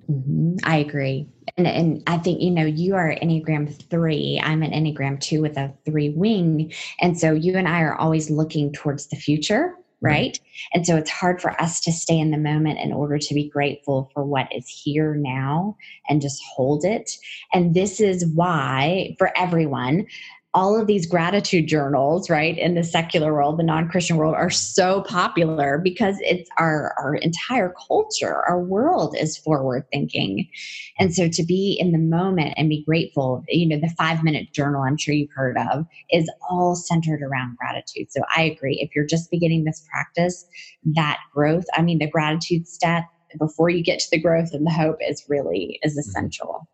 Mm-hmm. 0.09 0.57
I 0.63 0.77
agree. 0.77 1.27
And, 1.57 1.67
and 1.67 2.03
I 2.07 2.17
think, 2.17 2.41
you 2.41 2.51
know, 2.51 2.65
you 2.65 2.95
are 2.95 3.15
Enneagram 3.21 3.73
three. 3.89 4.41
I'm 4.43 4.63
an 4.63 4.71
Enneagram 4.71 5.19
two 5.19 5.41
with 5.41 5.57
a 5.57 5.73
three 5.85 6.09
wing. 6.09 6.73
And 6.99 7.19
so 7.19 7.33
you 7.33 7.55
and 7.57 7.67
I 7.67 7.81
are 7.81 7.95
always 7.95 8.29
looking 8.29 8.71
towards 8.71 9.07
the 9.07 9.15
future, 9.15 9.75
right? 10.01 10.33
Mm-hmm. 10.33 10.77
And 10.77 10.87
so 10.87 10.95
it's 10.95 11.11
hard 11.11 11.41
for 11.41 11.59
us 11.61 11.79
to 11.81 11.91
stay 11.91 12.17
in 12.17 12.31
the 12.31 12.37
moment 12.37 12.79
in 12.79 12.91
order 12.91 13.19
to 13.19 13.33
be 13.33 13.49
grateful 13.49 14.09
for 14.13 14.23
what 14.23 14.47
is 14.51 14.67
here 14.67 15.13
now 15.13 15.75
and 16.07 16.21
just 16.21 16.41
hold 16.55 16.85
it. 16.85 17.11
And 17.53 17.75
this 17.75 17.99
is 17.99 18.25
why, 18.33 19.15
for 19.19 19.31
everyone, 19.37 20.07
all 20.53 20.79
of 20.79 20.87
these 20.87 21.05
gratitude 21.05 21.67
journals, 21.67 22.29
right, 22.29 22.57
in 22.57 22.73
the 22.73 22.83
secular 22.83 23.33
world, 23.33 23.59
the 23.59 23.63
non-Christian 23.63 24.17
world, 24.17 24.33
are 24.33 24.49
so 24.49 25.01
popular 25.03 25.77
because 25.77 26.17
it's 26.21 26.49
our 26.57 26.93
our 26.97 27.15
entire 27.15 27.73
culture, 27.87 28.43
our 28.47 28.59
world 28.59 29.15
is 29.17 29.37
forward 29.37 29.85
thinking, 29.91 30.49
and 30.97 31.13
so 31.13 31.29
to 31.29 31.43
be 31.43 31.77
in 31.79 31.91
the 31.91 31.99
moment 31.99 32.55
and 32.57 32.69
be 32.69 32.83
grateful, 32.83 33.43
you 33.47 33.67
know, 33.67 33.79
the 33.79 33.93
five 33.95 34.23
minute 34.23 34.51
journal 34.51 34.81
I'm 34.81 34.97
sure 34.97 35.13
you've 35.13 35.29
heard 35.35 35.57
of 35.71 35.85
is 36.11 36.31
all 36.49 36.75
centered 36.75 37.21
around 37.21 37.57
gratitude. 37.57 38.11
So 38.11 38.21
I 38.35 38.41
agree. 38.43 38.79
If 38.81 38.95
you're 38.95 39.05
just 39.05 39.29
beginning 39.29 39.65
this 39.65 39.85
practice, 39.91 40.47
that 40.95 41.19
growth, 41.33 41.65
I 41.75 41.83
mean, 41.83 41.99
the 41.99 42.09
gratitude 42.09 42.67
step 42.67 43.03
before 43.37 43.69
you 43.69 43.83
get 43.83 43.99
to 43.99 44.07
the 44.11 44.19
growth 44.19 44.53
and 44.53 44.65
the 44.65 44.71
hope 44.71 44.97
is 44.99 45.23
really 45.27 45.79
is 45.83 45.93
mm-hmm. 45.93 45.99
essential. 45.99 46.67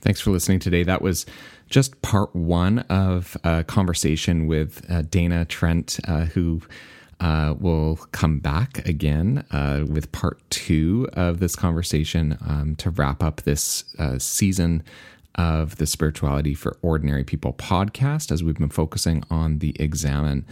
Thanks 0.00 0.20
for 0.20 0.30
listening 0.30 0.58
today. 0.58 0.82
That 0.82 1.02
was 1.02 1.26
just 1.68 2.00
part 2.02 2.34
one 2.34 2.80
of 2.80 3.36
a 3.44 3.64
conversation 3.64 4.46
with 4.46 4.84
uh, 4.90 5.02
Dana 5.02 5.44
Trent, 5.44 6.00
uh, 6.08 6.24
who 6.24 6.62
uh, 7.20 7.54
will 7.58 7.96
come 8.12 8.38
back 8.38 8.86
again 8.88 9.44
uh, 9.50 9.84
with 9.88 10.10
part 10.10 10.40
two 10.50 11.08
of 11.12 11.38
this 11.38 11.54
conversation 11.54 12.38
um, 12.46 12.74
to 12.76 12.90
wrap 12.90 13.22
up 13.22 13.42
this 13.42 13.84
uh, 13.98 14.18
season 14.18 14.82
of 15.36 15.76
the 15.76 15.86
Spirituality 15.86 16.54
for 16.54 16.76
Ordinary 16.82 17.22
People 17.24 17.52
podcast 17.52 18.32
as 18.32 18.42
we've 18.42 18.58
been 18.58 18.70
focusing 18.70 19.22
on 19.30 19.58
the 19.58 19.76
examen. 19.78 20.44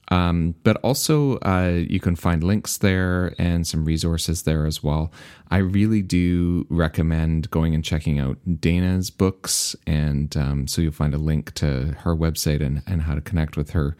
Um, 0.08 0.54
but 0.62 0.76
also, 0.84 1.38
uh, 1.38 1.82
you 1.88 1.98
can 1.98 2.14
find 2.14 2.44
links 2.44 2.78
there 2.78 3.34
and 3.38 3.66
some 3.66 3.84
resources 3.84 4.42
there 4.42 4.66
as 4.66 4.84
well. 4.84 5.10
I 5.50 5.56
really 5.56 6.00
do 6.00 6.64
recommend 6.68 7.50
going 7.50 7.74
and 7.74 7.84
checking 7.84 8.20
out 8.20 8.38
Dana's 8.60 9.10
books. 9.10 9.74
And 9.84 10.36
um, 10.36 10.68
so 10.68 10.80
you'll 10.80 10.92
find 10.92 11.14
a 11.14 11.18
link 11.18 11.52
to 11.54 11.96
her 12.02 12.14
website 12.14 12.64
and, 12.64 12.82
and 12.86 13.02
how 13.02 13.16
to 13.16 13.20
connect 13.20 13.56
with 13.56 13.70
her 13.70 13.96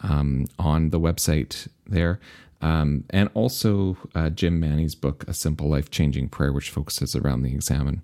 um, 0.00 0.44
on 0.58 0.90
the 0.90 1.00
website 1.00 1.68
there. 1.86 2.20
Um, 2.64 3.04
and 3.10 3.28
also 3.34 3.98
uh, 4.14 4.30
Jim 4.30 4.58
Manney's 4.58 4.94
book, 4.94 5.24
A 5.28 5.34
Simple 5.34 5.68
Life 5.68 5.90
Changing 5.90 6.30
Prayer, 6.30 6.50
which 6.50 6.70
focuses 6.70 7.14
around 7.14 7.42
the 7.42 7.52
examen. 7.52 8.02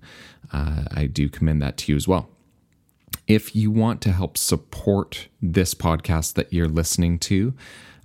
Uh, 0.52 0.84
I 0.90 1.06
do 1.06 1.30
commend 1.30 1.62
that 1.62 1.78
to 1.78 1.92
you 1.92 1.96
as 1.96 2.06
well. 2.06 2.28
If 3.26 3.56
you 3.56 3.70
want 3.70 4.02
to 4.02 4.12
help 4.12 4.36
support 4.36 5.28
this 5.40 5.72
podcast 5.72 6.34
that 6.34 6.52
you're 6.52 6.68
listening 6.68 7.18
to, 7.20 7.54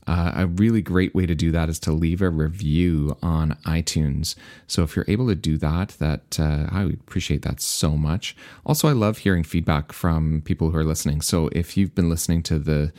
uh, 0.08 0.32
a 0.34 0.48
really 0.48 0.82
great 0.82 1.14
way 1.14 1.26
to 1.26 1.36
do 1.36 1.52
that 1.52 1.68
is 1.68 1.80
to 1.80 1.92
leave 1.92 2.22
a 2.22 2.30
review 2.30 3.18
on 3.22 3.58
iTunes. 3.66 4.36
So 4.66 4.84
if 4.84 4.96
you're 4.96 5.06
able 5.10 5.28
to 5.28 5.36
do 5.36 5.58
that, 5.58 5.90
that 6.00 6.40
uh, 6.40 6.68
I 6.72 6.86
would 6.86 7.02
appreciate 7.02 7.42
that 7.42 7.60
so 7.60 7.98
much. 7.98 8.34
Also, 8.66 8.88
I 8.88 8.94
love 8.94 9.18
hearing 9.18 9.44
feedback 9.44 9.92
from 9.92 10.42
people 10.46 10.72
who 10.72 10.78
are 10.78 10.86
listening. 10.86 11.20
So 11.20 11.50
if 11.52 11.76
you've 11.76 11.96
been 11.96 12.10
listening 12.10 12.44
to 12.44 12.60
the 12.60 12.94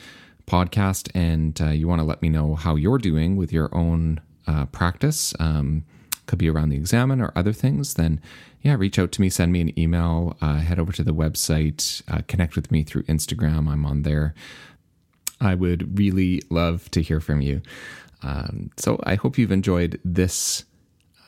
podcast 0.46 1.10
and 1.14 1.60
uh, 1.60 1.66
you 1.66 1.88
want 1.88 2.00
to 2.00 2.04
let 2.04 2.22
me 2.22 2.28
know 2.28 2.54
how 2.54 2.76
you're 2.76 2.98
doing 2.98 3.36
with 3.36 3.52
your 3.52 3.74
own 3.74 4.20
uh, 4.46 4.66
practice, 4.66 5.34
um, 5.40 5.84
could 6.26 6.38
be 6.38 6.48
around 6.48 6.68
the 6.68 6.76
examen 6.76 7.20
or 7.20 7.32
other 7.36 7.52
things, 7.52 7.94
then 7.94 8.20
yeah, 8.62 8.74
reach 8.74 8.98
out 8.98 9.12
to 9.12 9.20
me, 9.20 9.28
send 9.28 9.52
me 9.52 9.60
an 9.60 9.78
email, 9.78 10.36
uh, 10.40 10.56
head 10.56 10.78
over 10.78 10.92
to 10.92 11.04
the 11.04 11.14
website, 11.14 12.02
uh, 12.08 12.22
connect 12.26 12.56
with 12.56 12.72
me 12.72 12.82
through 12.82 13.04
Instagram. 13.04 13.68
I'm 13.68 13.84
on 13.86 14.02
there. 14.02 14.34
I 15.40 15.54
would 15.54 15.98
really 15.98 16.42
love 16.50 16.90
to 16.92 17.02
hear 17.02 17.20
from 17.20 17.42
you. 17.42 17.62
Um, 18.22 18.70
so 18.76 18.98
I 19.04 19.14
hope 19.14 19.38
you've 19.38 19.52
enjoyed 19.52 20.00
this 20.04 20.64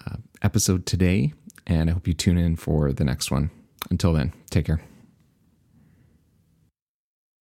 uh, 0.07 0.17
episode 0.43 0.87
today, 0.87 1.33
and 1.67 1.91
I 1.91 1.93
hope 1.93 2.09
you 2.09 2.15
tune 2.15 2.39
in 2.39 2.57
for 2.57 2.93
the 2.93 3.05
next 3.05 3.31
one. 3.31 3.51
Until 3.91 4.13
then, 4.13 4.33
take 4.51 4.67
care. 4.67 4.88